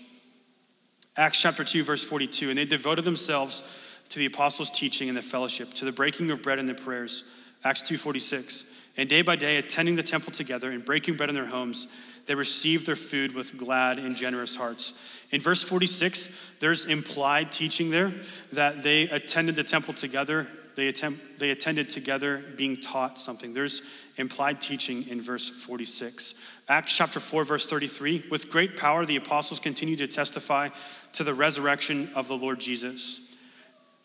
[1.17, 3.63] Acts chapter 2, verse 42 And they devoted themselves
[4.11, 7.25] to the apostles' teaching and the fellowship, to the breaking of bread and the prayers.
[7.65, 8.65] Acts 2:46.
[8.97, 11.87] And day by day, attending the temple together and breaking bread in their homes,
[12.31, 14.93] they received their food with glad and generous hearts.
[15.33, 16.29] In verse 46,
[16.61, 18.15] there's implied teaching there
[18.53, 20.47] that they attended the temple together.
[20.77, 23.53] They, attempt, they attended together being taught something.
[23.53, 23.83] There's
[24.17, 26.37] implied teaching in verse 46.
[26.69, 30.69] Acts chapter 4, verse 33 With great power, the apostles continued to testify
[31.15, 33.19] to the resurrection of the Lord Jesus.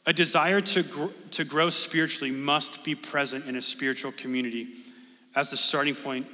[0.07, 4.69] A desire to, gr- to grow spiritually must be present in a spiritual community
[5.35, 6.25] as the starting point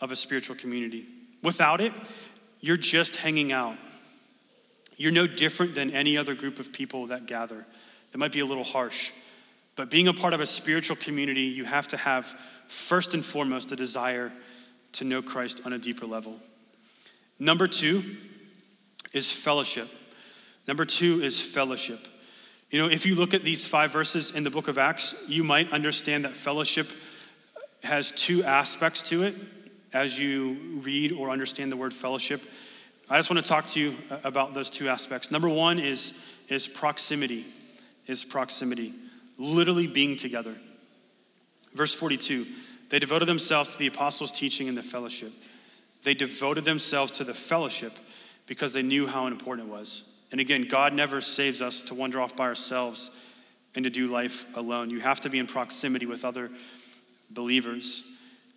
[0.00, 1.06] of a spiritual community.
[1.42, 1.92] Without it,
[2.60, 3.76] you're just hanging out.
[4.96, 7.66] You're no different than any other group of people that gather.
[8.12, 9.12] It might be a little harsh,
[9.76, 12.34] but being a part of a spiritual community, you have to have,
[12.68, 14.32] first and foremost, a desire
[14.92, 16.38] to know Christ on a deeper level.
[17.38, 18.16] Number two
[19.12, 19.88] is fellowship.
[20.68, 22.06] Number two is fellowship.
[22.70, 25.42] You know, if you look at these five verses in the book of Acts, you
[25.42, 26.92] might understand that fellowship
[27.82, 29.34] has two aspects to it.
[29.92, 32.42] As you read or understand the word fellowship,
[33.08, 35.30] I just want to talk to you uh, about those two aspects.
[35.30, 36.12] Number one is,
[36.48, 37.46] is proximity,
[38.06, 38.94] is proximity,
[39.36, 40.54] literally being together.
[41.74, 42.46] Verse 42
[42.90, 45.32] they devoted themselves to the apostles' teaching and the fellowship.
[46.02, 47.92] They devoted themselves to the fellowship
[48.46, 50.02] because they knew how important it was.
[50.32, 53.12] And again, God never saves us to wander off by ourselves
[53.76, 54.90] and to do life alone.
[54.90, 56.50] You have to be in proximity with other
[57.30, 58.02] believers.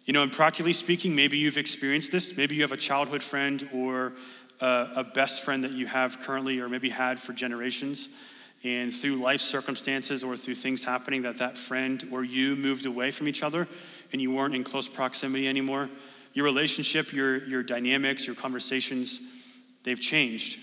[0.05, 2.35] You know, and practically speaking, maybe you've experienced this.
[2.35, 4.13] Maybe you have a childhood friend or
[4.59, 8.09] a, a best friend that you have currently or maybe had for generations
[8.63, 13.11] and through life circumstances or through things happening that that friend or you moved away
[13.11, 13.67] from each other
[14.11, 15.89] and you weren't in close proximity anymore
[16.33, 19.19] your relationship your, your dynamics your conversations
[19.83, 20.59] they've changed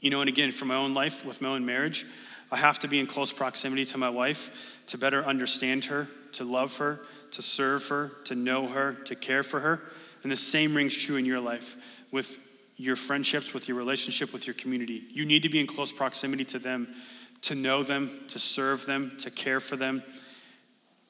[0.00, 2.06] you know and again for my own life with my own marriage
[2.50, 4.50] i have to be in close proximity to my wife
[4.86, 7.00] to better understand her to love her
[7.32, 9.82] to serve her to know her to care for her
[10.22, 11.76] and the same rings true in your life
[12.10, 12.38] with
[12.76, 15.02] your friendships, with your relationship with your community.
[15.10, 16.94] You need to be in close proximity to them,
[17.42, 20.02] to know them, to serve them, to care for them,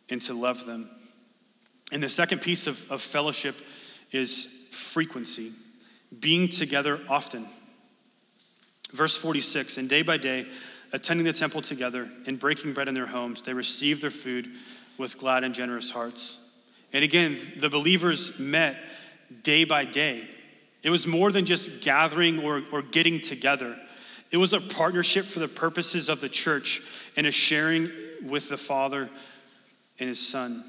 [0.09, 0.89] and to love them.
[1.93, 3.57] And the second piece of, of fellowship
[4.13, 5.53] is frequency,
[6.19, 7.47] being together often.
[8.93, 10.47] Verse 46 And day by day,
[10.93, 14.49] attending the temple together and breaking bread in their homes, they received their food
[14.99, 16.39] with glad and generous hearts.
[16.93, 18.77] And again, the believers met
[19.43, 20.29] day by day.
[20.83, 23.77] It was more than just gathering or, or getting together.
[24.31, 26.83] It was a partnership for the purposes of the church
[27.17, 27.91] and a sharing
[28.23, 29.09] with the Father
[29.99, 30.65] and His Son.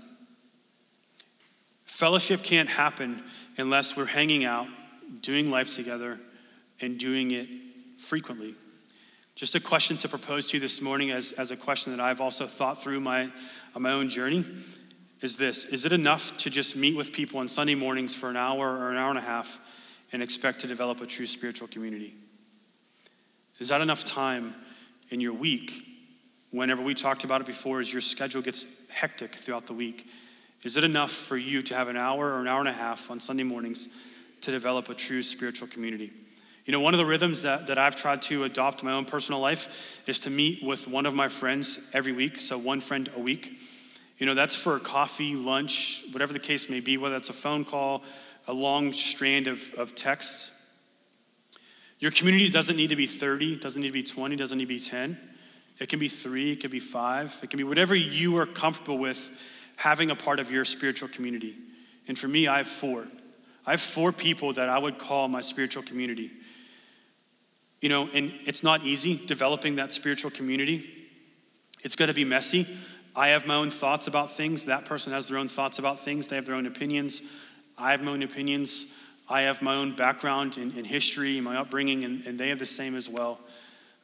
[1.85, 3.23] Fellowship can't happen
[3.57, 4.67] unless we're hanging out,
[5.21, 6.19] doing life together,
[6.79, 7.47] and doing it
[7.99, 8.55] frequently.
[9.39, 12.19] Just a question to propose to you this morning, as, as a question that I've
[12.19, 13.31] also thought through my,
[13.73, 14.45] on my own journey,
[15.21, 18.35] is this Is it enough to just meet with people on Sunday mornings for an
[18.35, 19.57] hour or an hour and a half
[20.11, 22.15] and expect to develop a true spiritual community?
[23.59, 24.55] Is that enough time
[25.09, 25.85] in your week?
[26.51, 30.07] Whenever we talked about it before, as your schedule gets hectic throughout the week,
[30.63, 33.09] is it enough for you to have an hour or an hour and a half
[33.09, 33.87] on Sunday mornings
[34.41, 36.11] to develop a true spiritual community?
[36.69, 39.05] You know, one of the rhythms that, that I've tried to adopt in my own
[39.05, 39.67] personal life
[40.05, 43.57] is to meet with one of my friends every week, so one friend a week.
[44.19, 47.65] You know, that's for coffee, lunch, whatever the case may be, whether it's a phone
[47.65, 48.03] call,
[48.47, 50.51] a long strand of, of texts.
[51.97, 54.67] Your community doesn't need to be 30, doesn't need to be 20, doesn't need to
[54.67, 55.17] be 10.
[55.79, 58.99] It can be three, it can be five, it can be whatever you are comfortable
[58.99, 59.31] with
[59.75, 61.55] having a part of your spiritual community.
[62.07, 63.07] And for me, I have four.
[63.65, 66.29] I have four people that I would call my spiritual community.
[67.81, 70.89] You know, and it's not easy developing that spiritual community.
[71.81, 72.67] It's going to be messy.
[73.15, 74.65] I have my own thoughts about things.
[74.65, 76.27] That person has their own thoughts about things.
[76.27, 77.21] They have their own opinions.
[77.77, 78.85] I have my own opinions.
[79.27, 82.65] I have my own background in, in history, my upbringing, and, and they have the
[82.65, 83.39] same as well.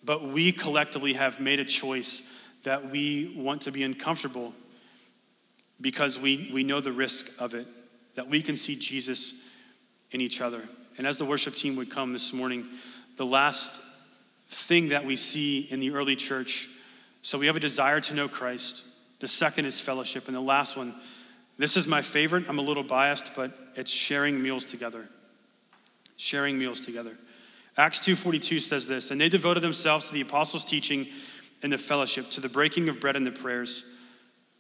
[0.04, 2.22] But we collectively have made a choice
[2.64, 4.54] that we want to be uncomfortable
[5.82, 7.68] because we, we know the risk of it,
[8.16, 9.34] that we can see Jesus
[10.12, 10.64] in each other.
[10.98, 12.66] And as the worship team would come this morning,
[13.18, 13.72] the last
[14.48, 16.68] thing that we see in the early church
[17.26, 18.84] so we have a desire to know Christ.
[19.20, 20.28] The second is fellowship.
[20.28, 20.94] And the last one
[21.58, 22.46] this is my favorite.
[22.50, 25.08] I'm a little biased, but it's sharing meals together.
[26.18, 27.18] Sharing meals together.
[27.78, 31.08] Acts 2:42 says this, and they devoted themselves to the apostles' teaching
[31.64, 33.86] and the fellowship, to the breaking of bread and the prayers.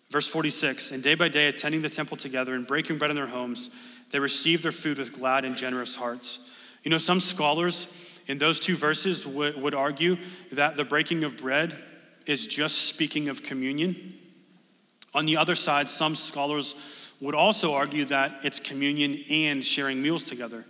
[0.09, 3.27] Verse 46, and day by day attending the temple together and breaking bread in their
[3.27, 3.69] homes,
[4.11, 6.39] they received their food with glad and generous hearts.
[6.83, 7.87] You know, some scholars
[8.27, 10.17] in those two verses would, would argue
[10.51, 11.77] that the breaking of bread
[12.25, 14.15] is just speaking of communion
[15.15, 16.75] on the other side, some scholars
[17.21, 20.65] would also argue that it's communion and sharing meals together.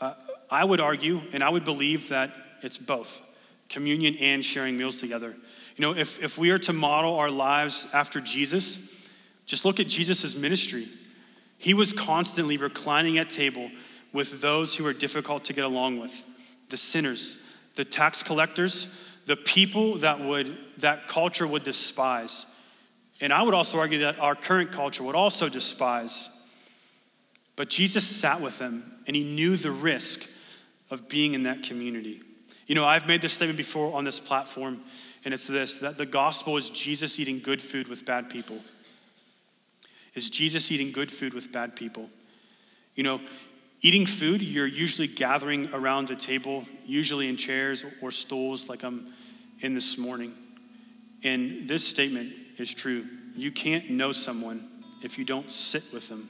[0.00, 0.14] Uh,
[0.48, 3.20] I would argue, and I would believe that it's both
[3.68, 5.36] communion and sharing meals together.
[5.76, 8.78] You know, if, if we are to model our lives after Jesus,
[9.46, 10.88] just look at Jesus' ministry.
[11.58, 13.68] He was constantly reclining at table
[14.12, 16.24] with those who are difficult to get along with
[16.70, 17.36] the sinners,
[17.76, 18.88] the tax collectors,
[19.26, 22.46] the people that would that culture would despise.
[23.20, 26.28] And I would also argue that our current culture would also despise.
[27.56, 30.24] But Jesus sat with them and he knew the risk
[30.90, 32.22] of being in that community.
[32.66, 34.82] You know, I've made this statement before on this platform,
[35.24, 38.60] and it's this that the gospel is Jesus eating good food with bad people.
[40.14, 42.08] Is Jesus eating good food with bad people?
[42.94, 43.20] You know,
[43.80, 49.12] eating food, you're usually gathering around a table, usually in chairs or stools, like I'm
[49.60, 50.34] in this morning.
[51.22, 53.06] And this statement is true.
[53.34, 54.68] You can't know someone
[55.02, 56.28] if you don't sit with them.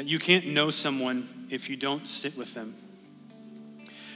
[0.00, 2.74] that you can't know someone if you don't sit with them.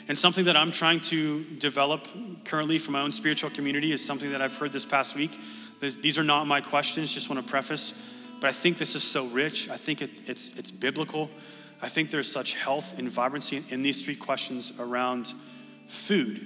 [0.08, 2.08] And something that I'm trying to develop
[2.46, 5.38] currently for my own spiritual community is something that I've heard this past week.
[5.82, 7.92] These are not my questions, just want to preface,
[8.44, 9.70] but I think this is so rich.
[9.70, 11.30] I think it, it's, it's biblical.
[11.80, 15.32] I think there's such health and vibrancy in these three questions around
[15.88, 16.44] food.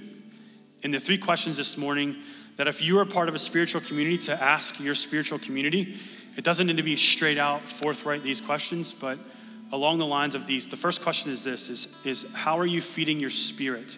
[0.81, 2.15] In the three questions this morning,
[2.55, 5.99] that if you are part of a spiritual community, to ask your spiritual community,
[6.37, 9.19] it doesn't need to be straight out, forthright, these questions, but
[9.73, 10.67] along the lines of these.
[10.67, 13.97] The first question is this is, is how are you feeding your spirit?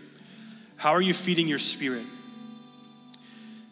[0.75, 2.07] How are you feeding your spirit?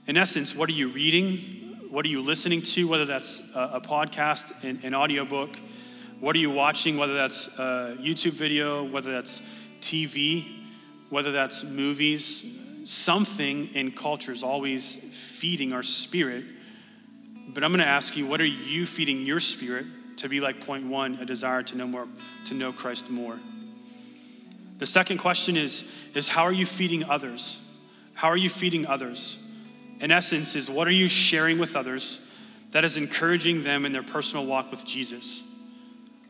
[0.06, 1.69] In essence, what are you reading?
[1.90, 5.58] What are you listening to, whether that's a, a podcast, an, an audiobook?
[6.20, 9.42] What are you watching, whether that's a YouTube video, whether that's
[9.82, 10.68] TV,
[11.10, 12.46] whether that's movies?
[12.84, 16.46] Something in culture is always feeding our spirit.
[17.48, 19.88] But I'm going to ask you, what are you feeding your spirit
[20.18, 22.08] to be like point one, a desire to know more,
[22.46, 23.40] to know Christ more?
[24.78, 25.84] The second question is,
[26.14, 27.60] is how are you feeding others?
[28.14, 29.40] How are you feeding others?
[30.00, 32.20] In essence, is what are you sharing with others
[32.72, 35.42] that is encouraging them in their personal walk with Jesus?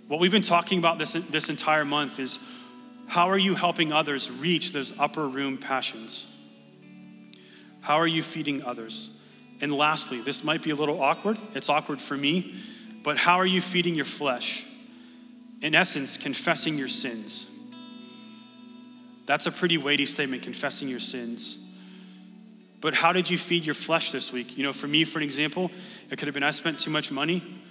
[0.07, 2.39] What we've been talking about this, this entire month is
[3.07, 6.25] how are you helping others reach those upper room passions?
[7.81, 9.09] How are you feeding others?
[9.61, 11.37] And lastly, this might be a little awkward.
[11.53, 12.55] It's awkward for me,
[13.03, 14.65] but how are you feeding your flesh?
[15.61, 17.45] In essence, confessing your sins.
[19.25, 21.57] That's a pretty weighty statement, confessing your sins.
[22.81, 24.57] But how did you feed your flesh this week?
[24.57, 25.69] You know, for me, for an example,
[26.09, 27.61] it could have been I spent too much money,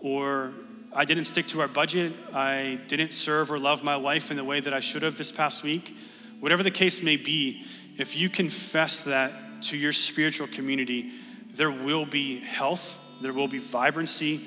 [0.00, 0.52] or
[0.92, 2.12] I didn't stick to our budget.
[2.32, 5.32] I didn't serve or love my wife in the way that I should have this
[5.32, 5.94] past week.
[6.40, 7.66] Whatever the case may be,
[7.98, 11.12] if you confess that to your spiritual community,
[11.54, 14.44] there will be health, there will be vibrancy,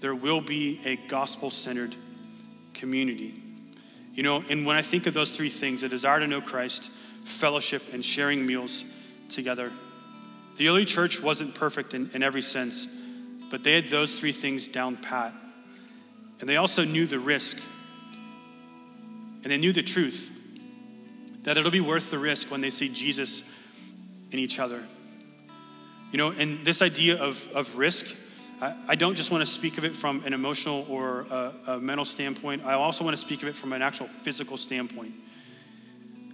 [0.00, 1.96] there will be a gospel centered
[2.72, 3.42] community.
[4.14, 6.90] You know, and when I think of those three things a desire to know Christ,
[7.24, 8.84] fellowship, and sharing meals
[9.30, 9.72] together,
[10.56, 12.86] the early church wasn't perfect in, in every sense,
[13.50, 15.32] but they had those three things down pat.
[16.40, 17.56] And they also knew the risk.
[19.42, 20.30] And they knew the truth
[21.42, 23.42] that it'll be worth the risk when they see Jesus
[24.30, 24.84] in each other.
[26.12, 28.04] You know, and this idea of, of risk,
[28.60, 31.78] I, I don't just want to speak of it from an emotional or a, a
[31.78, 35.14] mental standpoint, I also want to speak of it from an actual physical standpoint.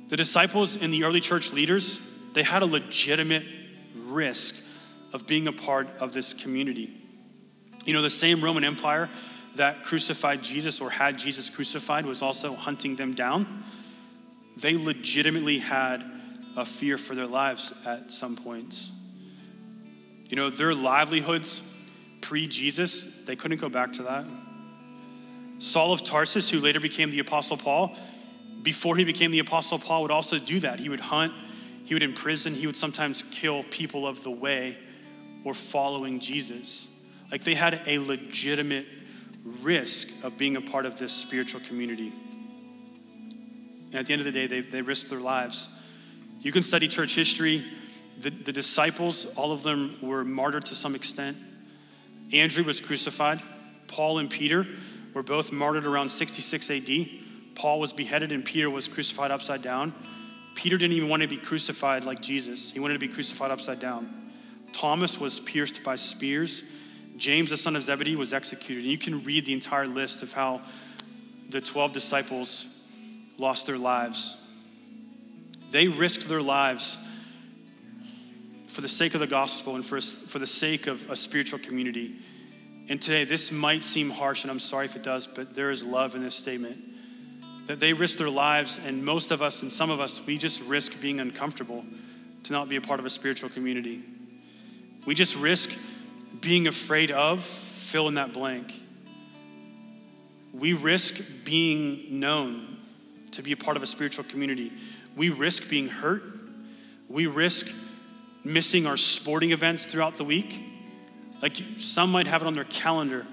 [0.09, 2.01] The disciples and the early church leaders,
[2.37, 3.45] they had a legitimate
[3.95, 4.55] risk
[5.14, 6.95] of being a part of this community.
[7.87, 9.09] You know, the same Roman Empire
[9.55, 13.64] that crucified Jesus or had Jesus crucified was also hunting them down.
[14.59, 16.05] They legitimately had
[16.59, 18.91] a fear for their lives at some points.
[20.28, 21.62] You know, their livelihoods
[22.20, 24.26] pre Jesus, they couldn't go back to that.
[25.59, 27.97] Saul of Tarsus, who later became the Apostle Paul,
[28.62, 30.80] before he became the Apostle Paul, would also do that.
[30.80, 31.32] He would hunt,
[31.87, 34.76] he would imprison, he would sometimes kill people of the way
[35.45, 36.89] or following Jesus.
[37.30, 38.87] Like they had a legitimate
[39.62, 42.12] risk of being a part of this spiritual community.
[43.87, 45.68] And at the end of the day, they, they risked their lives.
[46.41, 47.64] You can study church history.
[48.20, 51.37] The, the disciples, all of them were martyred to some extent.
[52.32, 53.41] Andrew was crucified.
[53.87, 54.66] Paul and Peter
[55.14, 56.91] were both martyred around 66 AD.
[57.55, 59.95] Paul was beheaded and Peter was crucified upside down.
[60.57, 63.78] Peter didn't even want to be crucified like Jesus, he wanted to be crucified upside
[63.78, 64.32] down.
[64.72, 66.62] Thomas was pierced by spears.
[67.16, 68.82] James, the son of Zebedee, was executed.
[68.82, 70.62] And you can read the entire list of how
[71.48, 72.66] the 12 disciples
[73.38, 74.36] lost their lives.
[75.70, 76.98] They risked their lives
[78.66, 82.16] for the sake of the gospel and for, for the sake of a spiritual community.
[82.88, 85.82] And today, this might seem harsh, and I'm sorry if it does, but there is
[85.82, 86.76] love in this statement.
[87.67, 90.61] That they risk their lives, and most of us and some of us, we just
[90.62, 91.85] risk being uncomfortable
[92.45, 94.05] to not be a part of a spiritual community.
[95.05, 95.71] We just risk
[96.41, 98.73] being afraid of, fill in that blank.
[100.53, 101.14] We risk
[101.45, 102.79] being known
[103.33, 104.73] to be a part of a spiritual community.
[105.17, 106.23] We risk being hurt.
[107.09, 107.67] We risk
[108.45, 110.55] missing our sporting events throughout the week.
[111.43, 113.27] Like some might have it on their calendar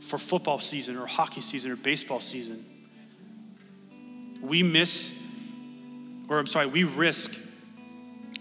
[0.00, 2.64] for football season or hockey season or baseball season.
[4.40, 5.12] We miss,
[6.28, 7.32] or I'm sorry, we risk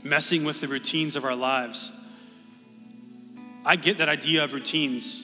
[0.02, 1.91] messing with the routines of our lives
[3.66, 5.24] I get that idea of routines.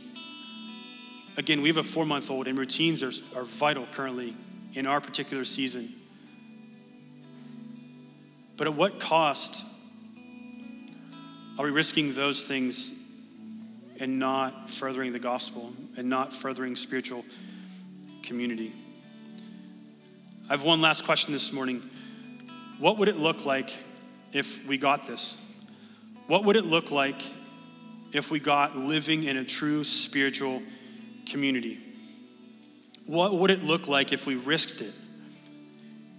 [1.38, 4.36] Again, we have a four month old, and routines are, are vital currently
[4.74, 5.94] in our particular season.
[8.58, 9.64] But at what cost
[11.58, 12.94] are we risking those things
[14.00, 17.24] and not furthering the gospel and not furthering spiritual
[18.24, 18.74] community.
[20.48, 21.82] I have one last question this morning.
[22.78, 23.72] What would it look like
[24.32, 25.38] if we got this?
[26.28, 27.20] What would it look like
[28.14, 30.62] if we got living in a true spiritual
[31.28, 31.80] community?
[33.08, 34.94] What would it look like if we risked it?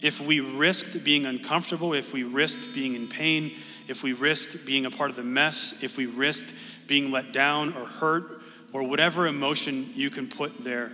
[0.00, 3.52] If we risked being uncomfortable, if we risked being in pain,
[3.86, 6.52] if we risked being a part of the mess, if we risked
[6.88, 10.90] being let down or hurt or whatever emotion you can put there,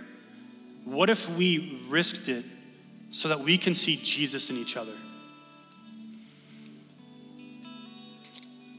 [0.85, 2.45] what if we risked it
[3.13, 4.95] so that we can see Jesus in each other?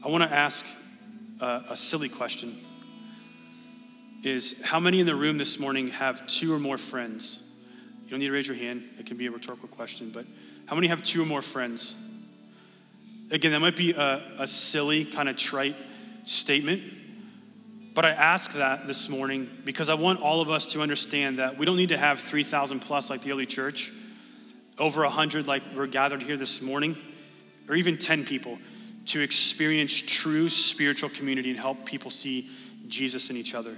[0.03, 0.65] I want to ask
[1.39, 2.59] a, a silly question
[4.23, 7.39] is how many in the room this morning have two or more friends?
[8.03, 8.83] You don't need to raise your hand.
[8.99, 10.25] It can be a rhetorical question, but
[10.65, 11.95] how many have two or more friends?
[13.31, 15.77] Again, that might be a, a silly, kind of trite
[16.25, 16.81] statement,
[17.93, 21.57] but I ask that this morning because I want all of us to understand that
[21.57, 23.93] we don't need to have 3,000 plus like the early church,
[24.77, 26.97] over 100 like we're gathered here this morning,
[27.67, 28.57] or even 10 people
[29.05, 32.49] to experience true spiritual community and help people see
[32.87, 33.75] Jesus in each other.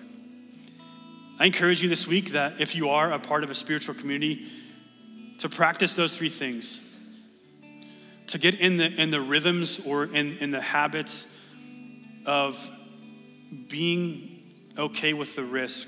[1.39, 4.47] I encourage you this week that if you are a part of a spiritual community,
[5.39, 6.79] to practice those three things.
[8.27, 11.25] To get in the, in the rhythms or in, in the habits
[12.25, 12.57] of
[13.69, 14.41] being
[14.77, 15.87] okay with the risk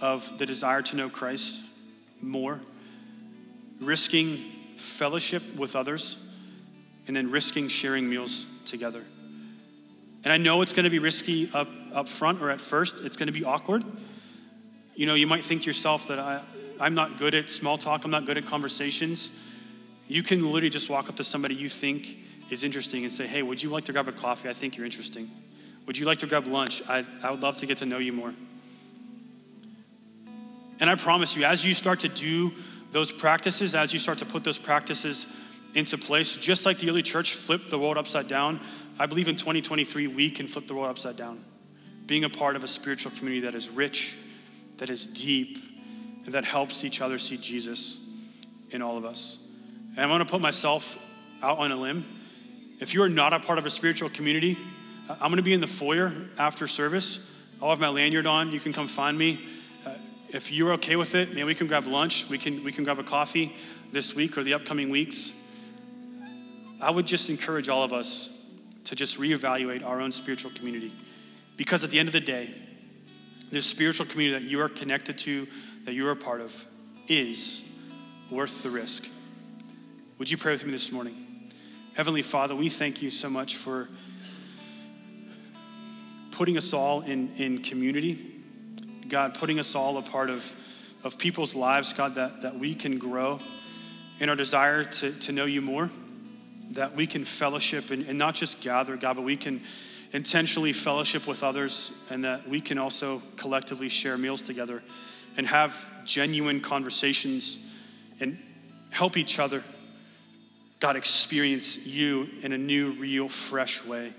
[0.00, 1.60] of the desire to know Christ
[2.20, 2.60] more,
[3.80, 6.16] risking fellowship with others,
[7.06, 9.04] and then risking sharing meals together.
[10.24, 13.16] And I know it's going to be risky up, up front or at first, it's
[13.16, 13.84] going to be awkward.
[14.94, 16.42] You know, you might think to yourself that I,
[16.80, 19.30] I'm not good at small talk, I'm not good at conversations.
[20.06, 22.18] You can literally just walk up to somebody you think
[22.50, 24.48] is interesting and say, Hey, would you like to grab a coffee?
[24.48, 25.30] I think you're interesting.
[25.86, 26.82] Would you like to grab lunch?
[26.88, 28.34] I, I would love to get to know you more.
[30.80, 32.52] And I promise you, as you start to do
[32.90, 35.26] those practices, as you start to put those practices
[35.74, 38.60] into place, just like the early church flipped the world upside down,
[38.98, 41.44] I believe in 2023 we can flip the world upside down.
[42.06, 44.14] Being a part of a spiritual community that is rich
[44.78, 45.58] that is deep,
[46.24, 47.98] and that helps each other see Jesus
[48.70, 49.38] in all of us.
[49.96, 50.96] And I want to put myself
[51.42, 52.04] out on a limb.
[52.80, 54.56] If you are not a part of a spiritual community,
[55.08, 57.18] I'm going to be in the foyer after service.
[57.60, 58.52] I'll have my lanyard on.
[58.52, 59.44] You can come find me.
[60.30, 62.28] If you're okay with it, man, we can grab lunch.
[62.28, 63.56] We can, we can grab a coffee
[63.92, 65.32] this week or the upcoming weeks.
[66.82, 68.28] I would just encourage all of us
[68.84, 70.92] to just reevaluate our own spiritual community.
[71.56, 72.54] Because at the end of the day,
[73.50, 75.46] this spiritual community that you are connected to,
[75.86, 76.54] that you are a part of,
[77.06, 77.62] is
[78.30, 79.06] worth the risk.
[80.18, 81.52] Would you pray with me this morning?
[81.94, 83.88] Heavenly Father, we thank you so much for
[86.32, 88.37] putting us all in, in community.
[89.08, 90.44] God, putting us all a part of,
[91.02, 93.40] of people's lives, God, that, that we can grow
[94.20, 95.90] in our desire to, to know you more,
[96.72, 99.62] that we can fellowship and, and not just gather, God, but we can
[100.12, 104.82] intentionally fellowship with others and that we can also collectively share meals together
[105.36, 107.58] and have genuine conversations
[108.20, 108.38] and
[108.90, 109.62] help each other,
[110.80, 114.12] God, experience you in a new, real, fresh way.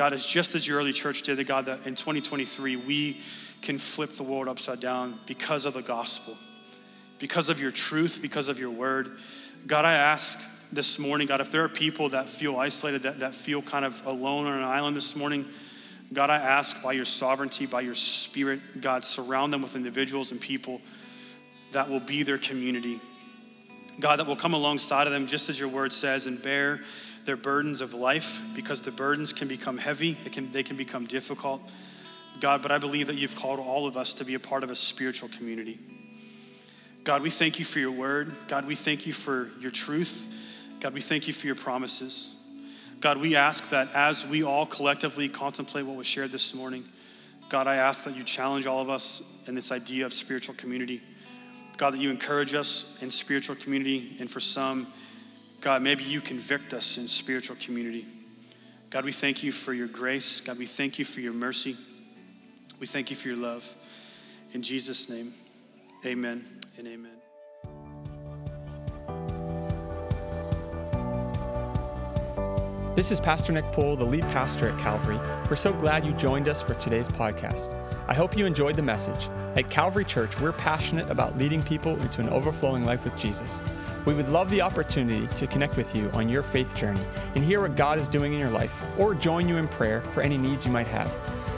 [0.00, 3.20] God, is just as your early church did, God, that in 2023 we
[3.60, 6.38] can flip the world upside down because of the gospel,
[7.18, 9.18] because of your truth, because of your word.
[9.66, 10.38] God, I ask
[10.72, 14.06] this morning, God, if there are people that feel isolated, that, that feel kind of
[14.06, 15.46] alone on an island this morning,
[16.14, 20.40] God, I ask by your sovereignty, by your spirit, God, surround them with individuals and
[20.40, 20.80] people
[21.72, 23.02] that will be their community.
[24.00, 26.80] God, that will come alongside of them, just as your word says, and bear
[27.30, 31.62] their burdens of life, because the burdens can become heavy, can, they can become difficult.
[32.40, 34.70] God, but I believe that you've called all of us to be a part of
[34.72, 35.78] a spiritual community.
[37.04, 38.34] God, we thank you for your word.
[38.48, 40.26] God, we thank you for your truth.
[40.80, 42.30] God, we thank you for your promises.
[42.98, 46.84] God, we ask that as we all collectively contemplate what was shared this morning,
[47.48, 51.00] God, I ask that you challenge all of us in this idea of spiritual community.
[51.76, 54.92] God, that you encourage us in spiritual community, and for some,
[55.60, 58.06] God, maybe you convict us in spiritual community.
[58.88, 60.40] God, we thank you for your grace.
[60.40, 61.76] God, we thank you for your mercy.
[62.78, 63.74] We thank you for your love.
[64.52, 65.34] In Jesus' name,
[66.04, 67.12] amen and amen.
[72.96, 75.18] This is Pastor Nick Pohl, the lead pastor at Calvary.
[75.48, 77.74] We're so glad you joined us for today's podcast.
[78.08, 79.29] I hope you enjoyed the message.
[79.56, 83.60] At Calvary Church, we're passionate about leading people into an overflowing life with Jesus.
[84.06, 87.60] We would love the opportunity to connect with you on your faith journey and hear
[87.60, 90.64] what God is doing in your life or join you in prayer for any needs
[90.64, 91.12] you might have.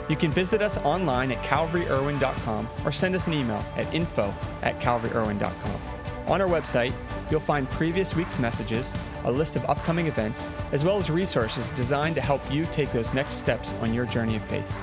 [0.09, 4.33] You can visit us online at calvaryirwin.com or send us an email at info
[4.63, 5.81] at calvaryirwin.com.
[6.27, 6.93] On our website,
[7.29, 8.91] you'll find previous week's messages,
[9.25, 13.13] a list of upcoming events, as well as resources designed to help you take those
[13.13, 14.73] next steps on your journey of faith.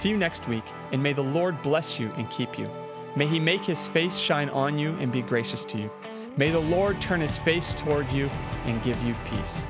[0.00, 2.70] See you next week, and may the Lord bless you and keep you.
[3.16, 5.90] May he make his face shine on you and be gracious to you.
[6.38, 8.30] May the Lord turn his face toward you
[8.64, 9.62] and give you peace.